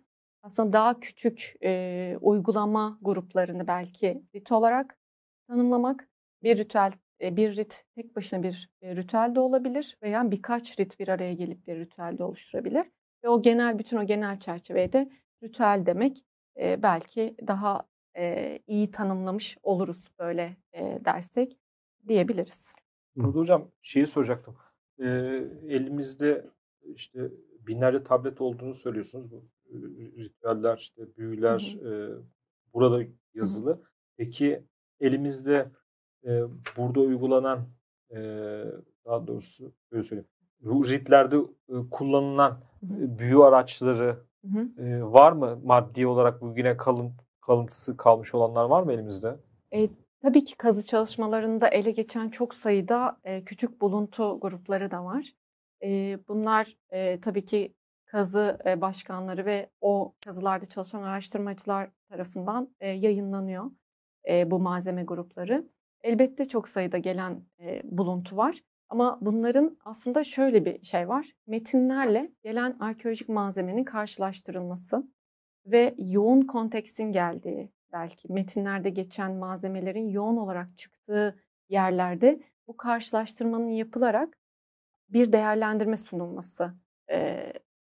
[0.43, 4.99] aslında daha küçük e, uygulama gruplarını belki rit olarak
[5.49, 6.09] tanımlamak,
[6.43, 11.01] bir ritüel, e, bir rit tek başına bir e, ritüel de olabilir veya birkaç rit
[11.01, 12.86] bir araya gelip bir ritüel de oluşturabilir.
[13.24, 15.11] Ve o genel, bütün o genel çerçevede
[15.43, 16.24] ritüel demek
[16.57, 21.59] e, belki daha e, iyi tanımlamış oluruz böyle e, dersek
[22.09, 22.72] diyebiliriz.
[23.16, 24.57] Burada hocam şeyi soracaktım.
[24.99, 25.07] E,
[25.68, 26.47] elimizde
[26.95, 27.30] işte
[27.66, 29.30] binlerce tablet olduğunu söylüyorsunuz.
[29.30, 29.45] Bu
[30.19, 32.21] ritüeller, işte büyüler hı hı.
[32.71, 33.05] E, burada
[33.35, 33.71] yazılı.
[33.71, 33.83] Hı hı.
[34.16, 34.64] Peki
[35.01, 35.71] elimizde
[36.25, 36.43] e,
[36.77, 37.69] burada uygulanan
[38.11, 38.19] e,
[39.05, 40.29] daha doğrusu böyle söyleyeyim.
[40.64, 41.37] Ritlerde
[41.69, 43.19] e, kullanılan hı.
[43.19, 44.83] büyü araçları hı hı.
[44.83, 45.61] E, var mı?
[45.64, 49.37] Maddi olarak bugüne kalın kalıntısı kalmış olanlar var mı elimizde?
[49.73, 49.89] E,
[50.23, 55.33] tabii ki kazı çalışmalarında ele geçen çok sayıda e, küçük buluntu grupları da var.
[55.83, 57.75] E, bunlar e, tabii ki
[58.09, 63.70] kazı başkanları ve o kazılarda çalışan araştırmacılar tarafından yayınlanıyor
[64.46, 65.68] bu malzeme grupları.
[66.02, 67.42] Elbette çok sayıda gelen
[67.84, 68.61] buluntu var.
[68.88, 71.26] Ama bunların aslında şöyle bir şey var.
[71.46, 75.09] Metinlerle gelen arkeolojik malzemenin karşılaştırılması
[75.66, 84.38] ve yoğun kontekstin geldiği belki metinlerde geçen malzemelerin yoğun olarak çıktığı yerlerde bu karşılaştırmanın yapılarak
[85.09, 86.74] bir değerlendirme sunulması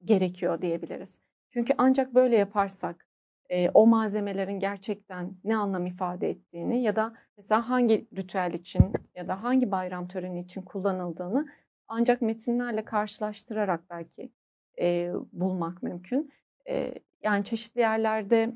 [0.07, 1.21] gerekiyor diyebiliriz.
[1.51, 3.07] Çünkü ancak böyle yaparsak
[3.51, 9.29] e, o malzemelerin gerçekten ne anlam ifade ettiğini ya da mesela hangi ritüel için ya
[9.29, 11.47] da hangi bayram töreni için kullanıldığını
[11.89, 14.33] ancak metinlerle karşılaştırarak belki
[14.81, 16.33] e, bulmak mümkün.
[16.69, 18.53] E, yani çeşitli yerlerde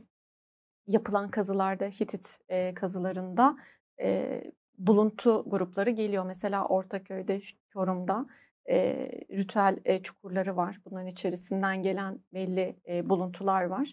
[0.87, 3.57] yapılan kazılarda, Hitit e, kazılarında
[4.01, 4.43] e,
[4.79, 6.27] buluntu grupları geliyor.
[6.27, 7.41] Mesela Ortaköy'de,
[7.73, 8.27] Çorum'da
[8.71, 10.77] e, ritüel e, çukurları var.
[10.85, 13.93] Bunların içerisinden gelen belli e, buluntular var.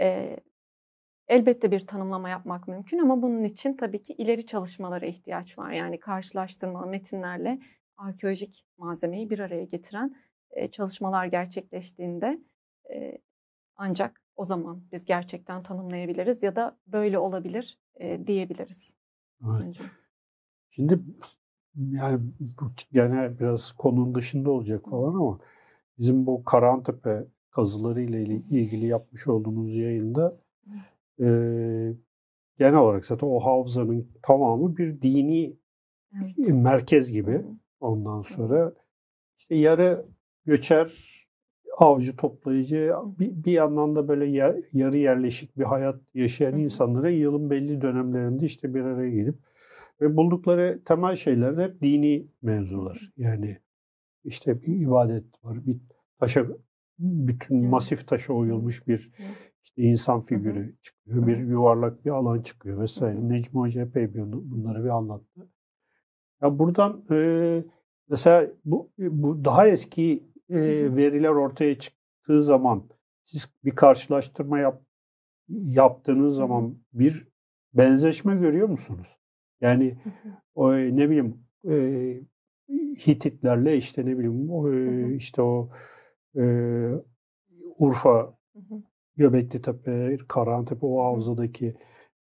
[0.00, 0.36] E,
[1.28, 5.70] elbette bir tanımlama yapmak mümkün ama bunun için tabii ki ileri çalışmalara ihtiyaç var.
[5.70, 7.58] Yani karşılaştırmalı metinlerle
[7.96, 10.16] arkeolojik malzemeyi bir araya getiren
[10.50, 12.38] e, çalışmalar gerçekleştiğinde
[12.94, 13.18] e,
[13.76, 18.94] ancak o zaman biz gerçekten tanımlayabiliriz ya da böyle olabilir e, diyebiliriz.
[19.46, 19.80] Evet.
[20.70, 21.00] Şimdi
[21.78, 25.38] yani bu gene biraz konunun dışında olacak falan ama
[25.98, 30.36] bizim bu Karantepe kazıları ile ilgili yapmış olduğumuz yayında
[31.20, 31.26] e,
[32.58, 35.56] genel olarak zaten o havzanın tamamı bir dini
[36.14, 36.54] evet.
[36.54, 37.44] merkez gibi.
[37.80, 38.72] Ondan sonra
[39.38, 40.06] işte yarı
[40.46, 40.92] göçer
[41.78, 47.50] avcı toplayıcı bir, bir yandan da böyle yer, yarı yerleşik bir hayat yaşayan insanlara yılın
[47.50, 49.38] belli dönemlerinde işte bir araya gelip
[50.00, 53.12] ve buldukları temel şeyler de hep dini mevzular.
[53.16, 53.58] Yani
[54.24, 55.80] işte bir ibadet var, bir
[56.20, 56.46] taşa
[56.98, 59.10] bütün masif taşa oyulmuş bir
[59.62, 63.28] işte insan figürü çıkıyor, bir yuvarlak bir alan çıkıyor vesaire.
[63.28, 65.48] Necmi Hoca epey bunları bir anlattı.
[66.42, 67.62] Ya buradan e,
[68.08, 70.60] mesela bu, bu daha eski e,
[70.96, 72.88] veriler ortaya çıktığı zaman
[73.24, 74.82] siz bir karşılaştırma yap,
[75.48, 77.28] yaptığınız zaman bir
[77.74, 79.17] benzeşme görüyor musunuz?
[79.60, 79.98] Yani
[80.54, 81.74] o, ne bileyim e,
[83.06, 85.70] Hititlerle işte ne bileyim o, e, işte o
[86.36, 86.44] e,
[87.78, 88.38] Urfa,
[89.16, 91.76] Göbekli Tepe, Karahantepe o havzadaki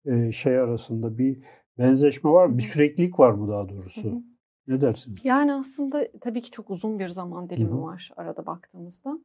[0.05, 1.43] e, şey arasında bir
[1.77, 2.57] benzeşme var mı?
[2.57, 4.23] Bir süreklilik var mı daha doğrusu?
[4.67, 5.25] Ne dersiniz?
[5.25, 7.81] Yani aslında tabii ki çok uzun bir zaman dilimi Hı-hı.
[7.81, 9.19] var arada baktığımızda.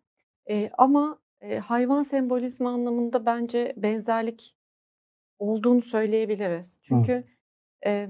[0.50, 4.56] E, ama e, hayvan sembolizmi anlamında bence benzerlik
[5.38, 6.78] olduğunu söyleyebiliriz.
[6.82, 7.24] Çünkü
[7.86, 8.08] e,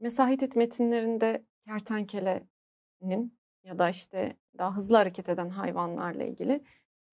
[0.00, 6.64] mesela Hitit metinlerinde kertenkelenin ya da işte daha hızlı hareket eden hayvanlarla ilgili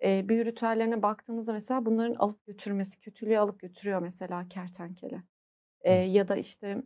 [0.03, 5.24] e, büyü ritüellerine baktığımızda mesela bunların alıp götürmesi, kötülüğü alıp götürüyor mesela kertenkele.
[5.82, 6.84] E, ya da işte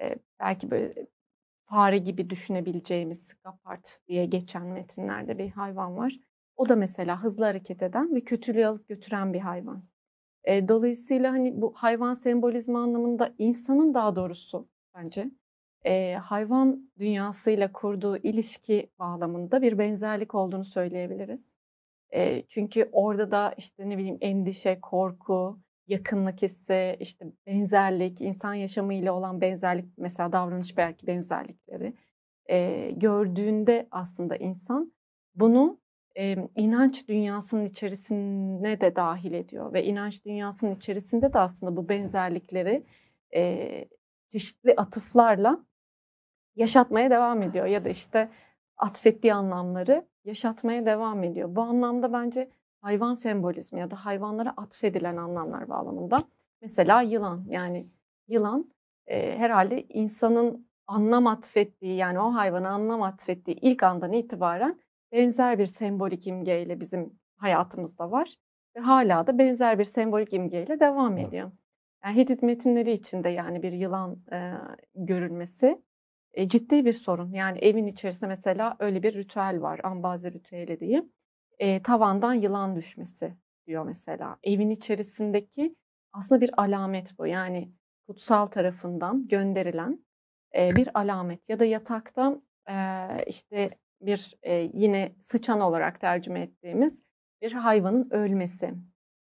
[0.00, 1.06] e, belki böyle
[1.64, 6.16] fare gibi düşünebileceğimiz gapart diye geçen metinlerde bir hayvan var.
[6.56, 9.84] O da mesela hızlı hareket eden ve kötülüğü alıp götüren bir hayvan.
[10.46, 15.30] E, dolayısıyla hani bu hayvan sembolizmi anlamında insanın daha doğrusu bence
[15.86, 21.54] e, hayvan dünyasıyla kurduğu ilişki bağlamında bir benzerlik olduğunu söyleyebiliriz.
[22.14, 29.12] E, çünkü orada da işte ne bileyim endişe, korku, yakınlık hissi, işte benzerlik, insan yaşamıyla
[29.12, 31.94] olan benzerlik, mesela davranış belki benzerlikleri
[32.50, 34.92] e, gördüğünde aslında insan
[35.34, 35.80] bunu
[36.18, 42.86] e, inanç dünyasının içerisine de dahil ediyor ve inanç dünyasının içerisinde de aslında bu benzerlikleri
[43.34, 43.88] e,
[44.28, 45.64] çeşitli atıflarla
[46.56, 48.30] yaşatmaya devam ediyor ya da işte
[48.76, 51.56] atfettiği anlamları yaşatmaya devam ediyor.
[51.56, 52.50] Bu anlamda bence
[52.80, 56.18] hayvan sembolizmi ya da hayvanlara atfedilen anlamlar bağlamında
[56.62, 57.86] mesela yılan yani
[58.28, 58.72] yılan
[59.06, 64.80] e, herhalde insanın anlam atfettiği yani o hayvana anlam atfettiği ilk andan itibaren
[65.12, 68.34] benzer bir sembolik imgeyle bizim hayatımızda var
[68.76, 71.52] ve hala da benzer bir sembolik imgeyle devam ediyor.
[72.04, 74.52] Yani Hitit metinleri içinde yani bir yılan e,
[74.94, 75.82] görülmesi
[76.32, 77.32] e, ciddi bir sorun.
[77.32, 79.80] Yani evin içerisinde mesela öyle bir ritüel var.
[79.84, 81.12] Ambazi ritüeli diyeyim.
[81.58, 83.34] E, tavandan yılan düşmesi
[83.66, 84.38] diyor mesela.
[84.42, 85.76] Evin içerisindeki
[86.12, 87.26] aslında bir alamet bu.
[87.26, 87.72] Yani
[88.06, 90.04] kutsal tarafından gönderilen
[90.56, 91.48] e, bir alamet.
[91.48, 92.74] Ya da yataktan e,
[93.26, 93.70] işte
[94.00, 97.02] bir e, yine sıçan olarak tercüme ettiğimiz
[97.42, 98.74] bir hayvanın ölmesi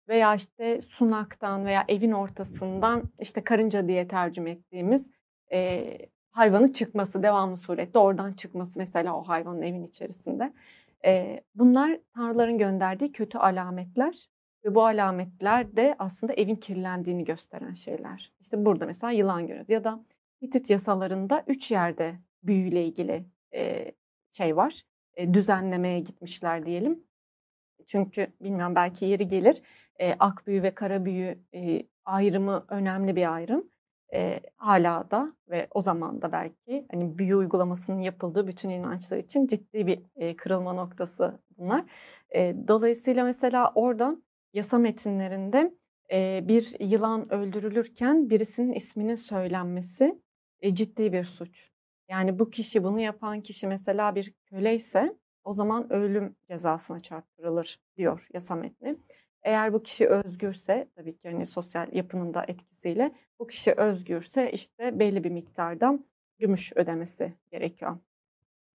[0.09, 5.11] veya işte sunaktan veya evin ortasından işte karınca diye tercüme ettiğimiz
[5.53, 5.99] e,
[6.31, 10.53] hayvanın çıkması devamlı surette oradan çıkması mesela o hayvanın evin içerisinde.
[11.05, 14.27] E, bunlar tanrıların gönderdiği kötü alametler
[14.65, 18.33] ve bu alametler de aslında evin kirlendiğini gösteren şeyler.
[18.41, 20.05] İşte burada mesela yılan görüyoruz ya da
[20.43, 23.93] Hitit yasalarında üç yerde büyüyle ilgili e,
[24.37, 24.83] şey var.
[25.17, 27.05] E, düzenlemeye gitmişler diyelim.
[27.87, 29.63] Çünkü bilmiyorum belki yeri gelir.
[30.01, 33.71] E, ak büyü ve kara büyü e, ayrımı önemli bir ayrım.
[34.15, 39.47] E, hala da ve o zaman da belki hani büyü uygulamasının yapıldığı bütün inançlar için
[39.47, 41.85] ciddi bir e, kırılma noktası bunlar.
[42.35, 44.17] E, dolayısıyla mesela orada
[44.53, 45.75] yasa metinlerinde
[46.13, 50.23] e, bir yılan öldürülürken birisinin isminin söylenmesi
[50.61, 51.74] e, ciddi bir suç.
[52.09, 57.81] Yani bu kişi bunu yapan kişi mesela bir köle ise o zaman ölüm cezasına çarptırılır
[57.97, 58.97] diyor yasa metni.
[59.43, 64.99] Eğer bu kişi özgürse tabii ki hani sosyal yapının da etkisiyle bu kişi özgürse işte
[64.99, 65.99] belli bir miktarda
[66.39, 67.99] gümüş ödemesi gerekiyor.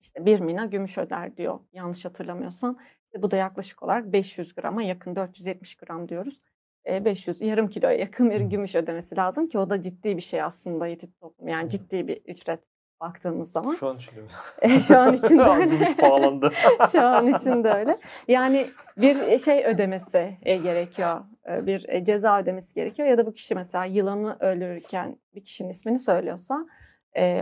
[0.01, 2.77] İşte bir mina gümüş öder diyor yanlış hatırlamıyorsam.
[3.05, 6.39] İşte bu da yaklaşık olarak 500 grama yakın 470 gram diyoruz.
[6.87, 10.87] 500 yarım kiloya yakın bir gümüş ödemesi lazım ki o da ciddi bir şey aslında
[10.87, 11.47] yetit toplum.
[11.47, 12.59] Yani ciddi bir ücret
[13.01, 13.75] baktığımız zaman.
[13.75, 14.79] Şu an için öyle.
[14.79, 15.95] Şu an için de öyle.
[15.97, 16.51] Pahalandı.
[16.91, 17.97] Şu an için de öyle.
[18.27, 18.67] Yani
[18.97, 21.21] bir şey ödemesi gerekiyor.
[21.47, 23.07] Bir ceza ödemesi gerekiyor.
[23.07, 26.65] Ya da bu kişi mesela yılanı öldürürken bir kişinin ismini söylüyorsa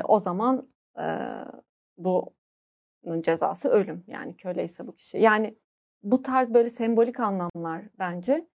[0.03, 0.67] o zaman
[1.97, 4.03] bunun cezası ölüm.
[4.07, 5.17] Yani köleyse bu kişi.
[5.17, 5.57] Yani
[6.03, 8.47] bu tarz böyle sembolik anlamlar bence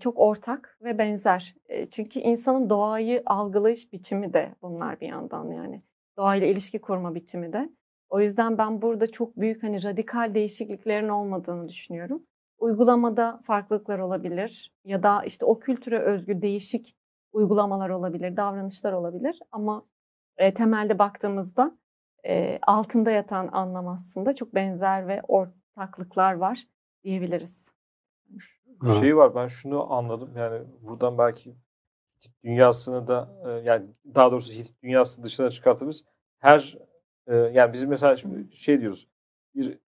[0.00, 1.54] çok ortak ve benzer.
[1.90, 5.82] Çünkü insanın doğayı algılayış biçimi de bunlar bir yandan yani
[6.18, 7.70] doğayla ilişki kurma biçimi de.
[8.08, 12.22] O yüzden ben burada çok büyük hani radikal değişikliklerin olmadığını düşünüyorum.
[12.58, 16.96] Uygulamada farklılıklar olabilir ya da işte o kültüre özgü değişik
[17.32, 19.82] uygulamalar olabilir, davranışlar olabilir ama
[20.36, 21.78] e, temelde baktığımızda
[22.28, 26.64] e, altında yatan anlam aslında çok benzer ve ortaklıklar var
[27.04, 27.68] diyebiliriz.
[29.00, 31.54] Şey var ben şunu anladım yani buradan belki
[32.44, 33.28] dünyasını da
[33.64, 36.04] yani daha doğrusu Hitit dünyasını dışına çıkartabiliriz.
[36.38, 36.78] Her
[37.28, 38.16] yani bizim mesela
[38.52, 39.08] şey diyoruz
[39.54, 39.78] bir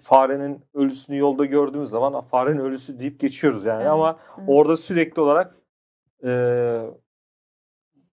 [0.00, 4.48] farenin ölüsünü yolda gördüğümüz zaman farenin ölüsü deyip geçiyoruz yani evet, ama evet.
[4.48, 5.56] orada sürekli olarak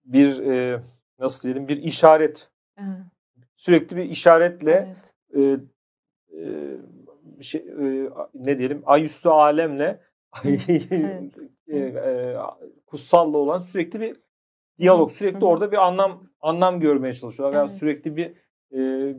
[0.04, 0.40] bir
[1.18, 2.88] nasıl diyelim bir işaret evet.
[3.54, 4.96] sürekli bir işaretle
[5.34, 5.60] evet.
[7.40, 7.66] şey,
[8.34, 10.00] ne diyelim ayüstü alemle
[10.44, 11.34] evet.
[12.94, 14.16] kutsalla olan sürekli bir
[14.78, 15.10] diyalog.
[15.10, 15.46] Sürekli Hı-hı.
[15.46, 17.58] orada bir anlam anlam görmeye çalışıyorlar.
[17.58, 17.68] Evet.
[17.68, 18.32] Yani sürekli bir
[18.78, 19.14] e,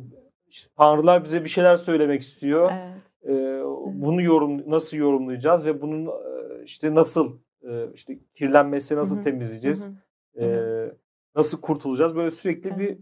[0.48, 2.72] işte, tanrılar bize bir şeyler söylemek istiyor.
[2.72, 3.36] Evet.
[3.38, 3.64] E,
[4.02, 9.24] bunu yorum nasıl yorumlayacağız ve bunun e, işte nasıl e, işte kirlenmesi nasıl Hı-hı.
[9.24, 9.92] temizleyeceğiz?
[10.36, 10.46] Hı-hı.
[10.46, 10.92] E,
[11.36, 12.16] nasıl kurtulacağız?
[12.16, 12.80] Böyle sürekli evet.
[12.80, 12.98] bir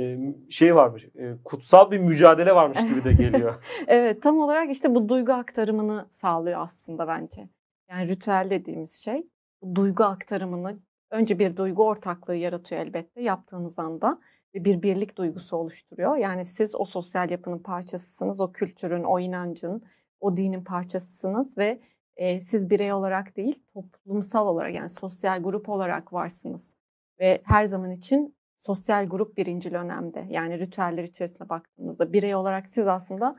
[0.00, 1.04] e, şey varmış.
[1.04, 3.54] E, kutsal bir mücadele varmış gibi de geliyor.
[3.86, 7.48] evet, tam olarak işte bu duygu aktarımını sağlıyor aslında bence.
[7.90, 9.31] Yani ritüel dediğimiz şey
[9.74, 10.78] duygu aktarımını
[11.10, 14.20] önce bir duygu ortaklığı yaratıyor elbette yaptığınız anda
[14.54, 16.16] bir birlik duygusu oluşturuyor.
[16.16, 19.82] Yani siz o sosyal yapının parçasısınız, o kültürün, o inancın,
[20.20, 21.80] o dinin parçasısınız ve
[22.16, 26.74] e, siz birey olarak değil toplumsal olarak yani sosyal grup olarak varsınız.
[27.20, 30.26] Ve her zaman için sosyal grup birincil önemde.
[30.30, 33.36] Yani ritüeller içerisine baktığımızda birey olarak siz aslında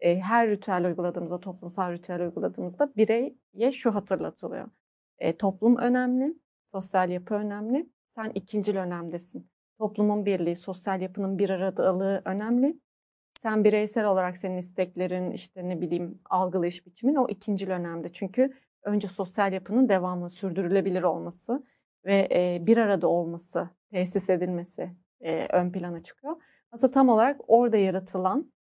[0.00, 4.68] e, her ritüel uyguladığımızda, toplumsal ritüel uyguladığımızda bireye şu hatırlatılıyor.
[5.18, 9.50] E, toplum önemli, sosyal yapı önemli, sen ikincil önemdesin.
[9.78, 12.80] Toplumun birliği, sosyal yapının bir aradalığı önemli.
[13.42, 18.08] Sen bireysel olarak senin isteklerin, işte ne bileyim algılayış biçimin o ikincil önemde.
[18.12, 18.52] Çünkü
[18.82, 21.66] önce sosyal yapının devamlı sürdürülebilir olması
[22.04, 24.90] ve e, bir arada olması, tesis edilmesi
[25.20, 26.36] e, ön plana çıkıyor.
[26.72, 28.52] Aslında tam olarak orada yaratılan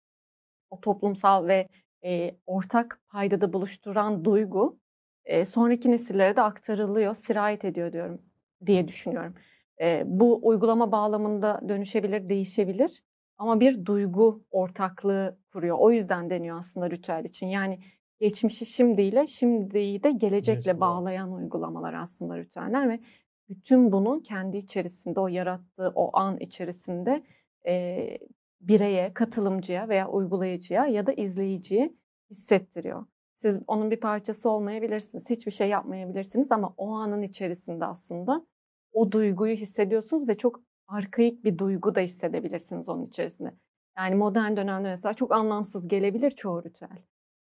[0.71, 1.69] o toplumsal ve
[2.05, 4.79] e, ortak paydada buluşturan duygu
[5.25, 8.23] e, sonraki nesillere de aktarılıyor, sirayet ediyor diyorum
[8.67, 9.35] diye düşünüyorum.
[9.81, 13.03] E, bu uygulama bağlamında dönüşebilir, değişebilir
[13.39, 15.77] ama bir duygu ortaklığı kuruyor.
[15.81, 17.47] O yüzden deniyor aslında ritüel için.
[17.47, 17.79] Yani
[18.21, 23.01] geçmişi şimdiyle, şimdiyi de gelecekle evet, bağlayan uygulamalar aslında ritüeller ve
[23.49, 27.23] bütün bunu kendi içerisinde, o yarattığı o an içerisinde
[27.67, 28.19] e,
[28.61, 31.95] bireye, katılımcıya veya uygulayıcıya ya da izleyiciye
[32.31, 33.07] hissettiriyor.
[33.37, 38.47] Siz onun bir parçası olmayabilirsiniz, hiçbir şey yapmayabilirsiniz ama o anın içerisinde aslında
[38.93, 43.55] o duyguyu hissediyorsunuz ve çok arkaik bir duygu da hissedebilirsiniz onun içerisinde.
[43.99, 46.99] Yani modern dönemde mesela çok anlamsız gelebilir çoğu ritüel.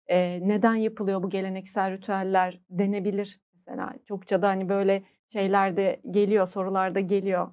[0.07, 3.93] Ee, neden yapılıyor bu geleneksel ritüeller denebilir mesela.
[4.05, 7.51] Çokça da hani böyle şeylerde geliyor, sorularda geliyor.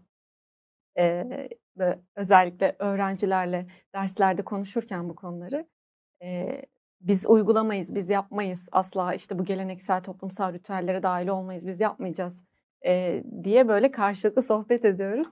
[0.99, 1.49] Ee,
[2.17, 5.67] özellikle öğrencilerle derslerde konuşurken bu konuları.
[6.23, 6.63] E,
[7.01, 12.45] biz uygulamayız, biz yapmayız asla işte bu geleneksel toplumsal ritüellere dahil olmayız, biz yapmayacağız
[12.87, 15.27] e, diye böyle karşılıklı sohbet ediyoruz.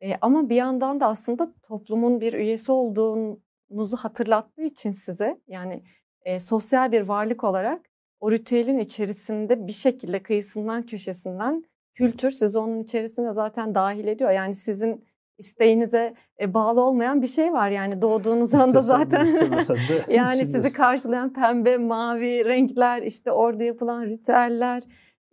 [0.00, 5.84] E, ama bir yandan da aslında toplumun bir üyesi olduğunuzu hatırlattığı için size yani
[6.22, 7.90] e, sosyal bir varlık olarak
[8.20, 14.30] o ritüelin içerisinde bir şekilde kıyısından köşesinden kültür sizi onun içerisine zaten dahil ediyor.
[14.30, 15.04] Yani sizin
[15.38, 21.32] isteğinize e, bağlı olmayan bir şey var yani doğduğunuz anda zaten de yani sizi karşılayan
[21.32, 24.82] pembe, mavi renkler, işte orada yapılan ritüeller,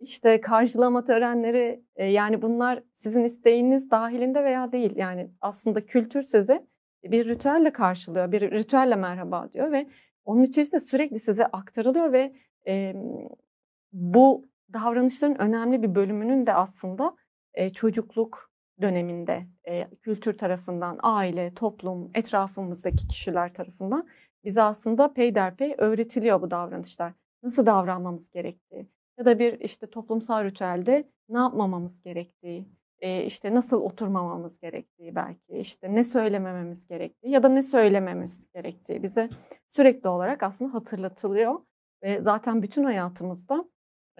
[0.00, 4.96] işte karşılama törenleri e, yani bunlar sizin isteğiniz dahilinde veya değil.
[4.96, 6.66] Yani aslında kültür sizi
[7.04, 9.86] bir ritüelle karşılıyor, bir ritüelle merhaba diyor ve
[10.24, 12.32] onun içerisinde sürekli size aktarılıyor ve
[12.66, 12.94] e,
[13.92, 17.16] bu davranışların önemli bir bölümünün de aslında
[17.54, 24.08] e, çocukluk döneminde e, kültür tarafından, aile, toplum, etrafımızdaki kişiler tarafından
[24.44, 27.12] bize aslında peyderpey öğretiliyor bu davranışlar.
[27.42, 28.86] Nasıl davranmamız gerektiği
[29.18, 32.68] ya da bir işte toplumsal ritüelde ne yapmamamız gerektiği,
[33.00, 39.02] e, işte nasıl oturmamamız gerektiği belki, işte ne söylemememiz gerektiği ya da ne söylememiz gerektiği
[39.02, 39.28] bize
[39.68, 41.60] sürekli olarak aslında hatırlatılıyor.
[42.02, 43.64] Ve zaten bütün hayatımızda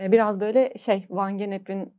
[0.01, 1.95] e, biraz böyle şey Van Genep'in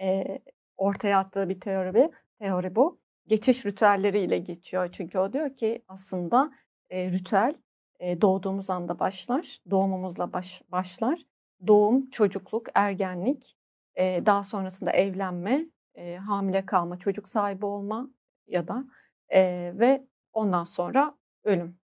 [0.00, 0.38] e,
[0.76, 2.98] ortaya attığı bir teori, teori bu.
[3.26, 4.88] Geçiş ritüelleriyle geçiyor.
[4.92, 6.52] Çünkü o diyor ki aslında
[6.90, 7.54] e, ritüel
[8.00, 9.58] e, doğduğumuz anda başlar.
[9.70, 11.18] Doğumumuzla baş, başlar.
[11.66, 13.56] Doğum, çocukluk, ergenlik,
[13.94, 18.10] e, daha sonrasında evlenme, e, hamile kalma, çocuk sahibi olma
[18.46, 18.84] ya da
[19.28, 21.14] e, ve ondan sonra
[21.44, 21.78] ölüm.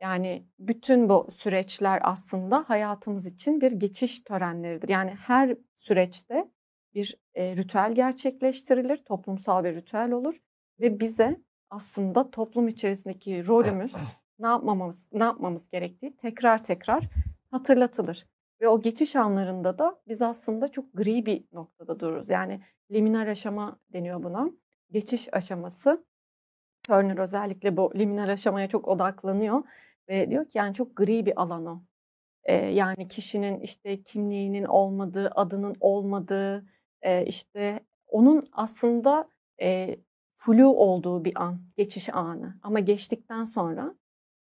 [0.00, 4.88] Yani bütün bu süreçler aslında hayatımız için bir geçiş törenleridir.
[4.88, 6.50] Yani her süreçte
[6.94, 10.38] bir e, ritüel gerçekleştirilir, toplumsal bir ritüel olur
[10.80, 13.94] ve bize aslında toplum içerisindeki rolümüz
[14.38, 17.04] ne yapmamamız ne yapmamız gerektiği tekrar tekrar
[17.50, 18.26] hatırlatılır.
[18.60, 22.30] Ve o geçiş anlarında da biz aslında çok gri bir noktada dururuz.
[22.30, 22.60] Yani
[22.90, 24.50] liminal aşama deniyor buna.
[24.90, 26.04] Geçiş aşaması.
[26.86, 29.62] Turner özellikle bu liminal aşamaya çok odaklanıyor
[30.08, 31.82] ve diyor ki yani çok gri bir alan o.
[32.44, 36.66] Ee, yani kişinin işte kimliğinin olmadığı, adının olmadığı,
[37.02, 39.28] e, işte onun aslında
[39.60, 39.96] e,
[40.36, 42.54] flu olduğu bir an, geçiş anı.
[42.62, 43.94] Ama geçtikten sonra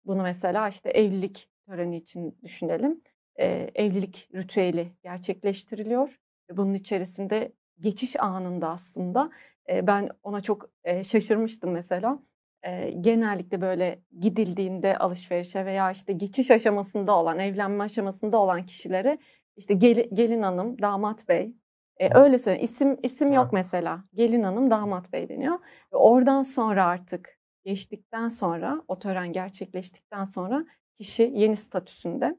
[0.06, 3.02] bunu mesela işte evlilik töreni için düşünelim.
[3.36, 6.20] E, evlilik ritüeli gerçekleştiriliyor.
[6.52, 9.32] Bunun içerisinde geçiş anında aslında
[9.70, 12.20] e, ben ona çok e, şaşırmıştım mesela.
[12.64, 19.18] E, genellikle böyle gidildiğinde alışverişe veya işte geçiş aşamasında olan, evlenme aşamasında olan kişilere
[19.58, 21.54] işte gel, gelin hanım, damat bey
[22.00, 22.64] e, öyle söyleyeyim.
[22.66, 24.04] İsim isim yok mesela.
[24.14, 25.60] Gelin hanım, damat bey deniyor.
[25.94, 30.66] Ve oradan sonra artık geçtikten sonra, o tören gerçekleştikten sonra
[30.98, 32.38] kişi yeni statüsünde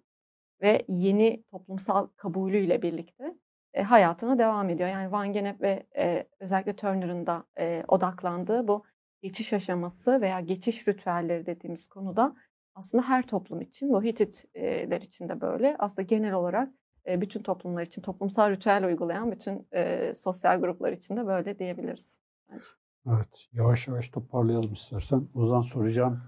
[0.63, 3.35] ve yeni toplumsal kabulüyle birlikte
[3.75, 4.89] e, hayatına devam ediyor.
[4.89, 8.85] Yani Van Gennep ve e, özellikle Turner'ın da e, odaklandığı bu
[9.23, 12.35] geçiş aşaması veya geçiş ritüelleri dediğimiz konuda
[12.75, 15.77] aslında her toplum için, bu Hititler için de böyle.
[15.79, 16.73] Aslında genel olarak
[17.21, 22.19] bütün toplumlar için, toplumsal ritüel uygulayan bütün e, sosyal gruplar için de böyle diyebiliriz.
[22.51, 22.67] Bence.
[23.09, 23.47] Evet.
[23.53, 25.29] Yavaş yavaş toparlayalım istersen.
[25.35, 26.21] Ozan soracağım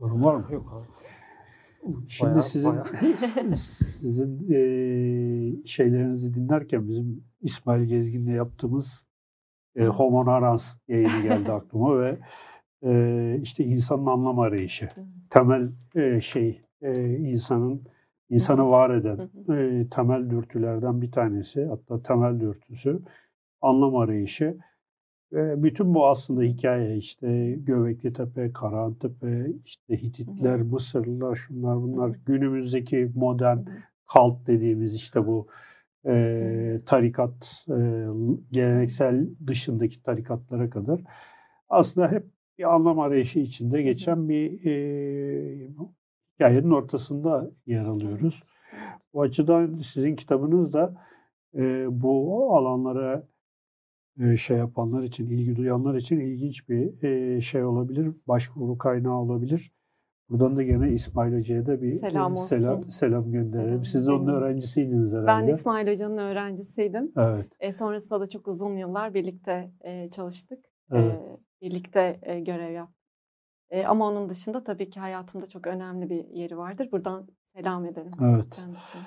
[0.00, 0.46] yorum var mı?
[0.50, 0.86] Yok abi.
[2.08, 2.86] Şimdi Bayağı- sizin bayağı.
[3.56, 9.06] sizin eee, şeylerinizi dinlerken bizim İsmail Gezgin'le yaptığımız
[9.76, 12.18] e, Homo Narans yayını geldi aklıma ve
[12.82, 14.88] e, işte insanın anlam arayışı.
[15.30, 17.82] Temel e, şey e, insanın
[18.30, 23.02] insanı var eden e, temel dürtülerden bir tanesi hatta temel dürtüsü
[23.60, 24.56] anlam arayışı.
[25.32, 33.12] Ve bütün bu aslında hikaye işte Göbekli Tepe, Karahantepe, işte Hititler, Mısırlılar, şunlar bunlar günümüzdeki
[33.14, 33.58] modern
[34.06, 35.46] kalt dediğimiz işte bu
[36.06, 38.06] e, tarikat e,
[38.50, 41.00] geleneksel dışındaki tarikatlara kadar
[41.68, 42.24] aslında hep
[42.58, 45.68] bir anlam arayışı içinde geçen bir e,
[46.34, 48.40] hikayenin ortasında yer alıyoruz.
[49.14, 50.94] Bu açıdan sizin kitabınız da
[51.54, 53.28] e, bu alanlara
[54.20, 59.72] e, şey yapanlar için, ilgi duyanlar için ilginç bir e, şey olabilir, başvuru kaynağı olabilir.
[60.30, 62.44] Buradan da gene İsmail Hoca'ya da bir Selam e, olsun.
[62.44, 63.68] selam, selam gönderelim.
[63.68, 63.84] Selam.
[63.84, 65.26] Siz onun öğrencisiydiniz herhalde.
[65.26, 67.12] Ben İsmail Hoca'nın öğrencisiydim.
[67.16, 67.46] Evet.
[67.60, 70.58] E, sonrasında da çok uzun yıllar birlikte e, çalıştık.
[70.92, 71.20] E, Evet.
[71.62, 73.03] birlikte e, görev yaptık.
[73.74, 76.88] E, ama onun dışında tabii ki hayatımda çok önemli bir yeri vardır.
[76.92, 78.50] Buradan selam edelim Evet.
[78.50, 79.02] kendisine.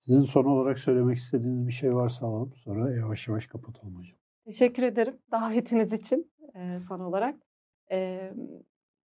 [0.00, 2.52] Sizin son olarak söylemek istediğiniz bir şey varsa alalım.
[2.56, 4.18] Sonra yavaş yavaş kapatalım hocam.
[4.44, 7.34] Teşekkür ederim davetiniz için e, son olarak.
[7.90, 8.30] E,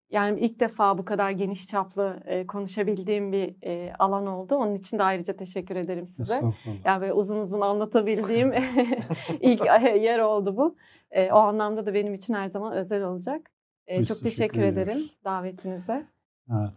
[0.10, 4.56] yani ilk defa bu kadar geniş çaplı e, konuşabildiğim bir e, alan oldu.
[4.56, 6.42] Onun için de ayrıca teşekkür ederim size.
[6.86, 8.54] Yani böyle uzun uzun anlatabildiğim
[9.40, 9.66] ilk
[10.02, 10.76] yer oldu bu.
[11.12, 13.55] E, o anlamda da benim için her zaman özel olacak.
[13.88, 16.06] E, Biz çok teşekkür teşekkür ederim davetinize.
[16.52, 16.74] Evet.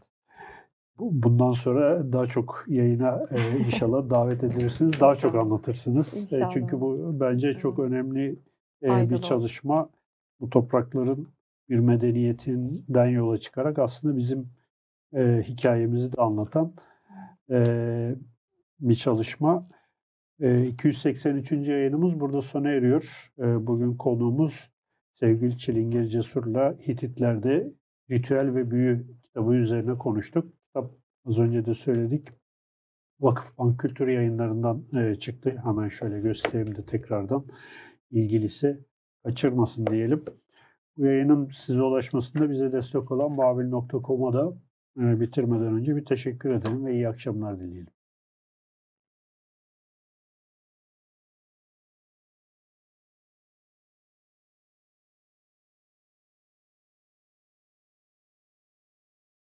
[0.98, 5.00] Bu- Bundan sonra daha çok yayına e, inşallah davet edilirsiniz.
[5.00, 5.44] Daha çok İnşallah.
[5.44, 6.32] anlatırsınız.
[6.32, 8.38] E, çünkü bu bence çok önemli
[8.82, 9.22] e, bir olsun.
[9.22, 9.90] çalışma.
[10.40, 11.26] Bu toprakların
[11.68, 14.50] bir medeniyetinden yola çıkarak aslında bizim
[15.16, 16.72] e, hikayemizi de anlatan
[17.50, 17.64] e,
[18.80, 19.68] bir çalışma.
[20.40, 21.52] E, 283.
[21.52, 23.32] yayınımız burada sona eriyor.
[23.38, 24.70] E, bugün konuğumuz
[25.18, 27.72] sevgili Çilingir Cesur'la Hititler'de
[28.10, 30.52] Ritüel ve Büyü kitabı üzerine konuştuk.
[30.66, 30.94] Kitap
[31.26, 32.28] az önce de söyledik.
[33.20, 35.60] Vakıfbank Kültür Yayınları'ndan e, çıktı.
[35.64, 37.46] Hemen şöyle göstereyim de tekrardan
[38.10, 38.84] ilgilisi
[39.24, 40.24] kaçırmasın diyelim.
[40.96, 44.52] Bu yayının size ulaşmasında bize destek olan babil.com'a da
[45.00, 47.97] e, bitirmeden önce bir teşekkür edelim ve iyi akşamlar dileyelim.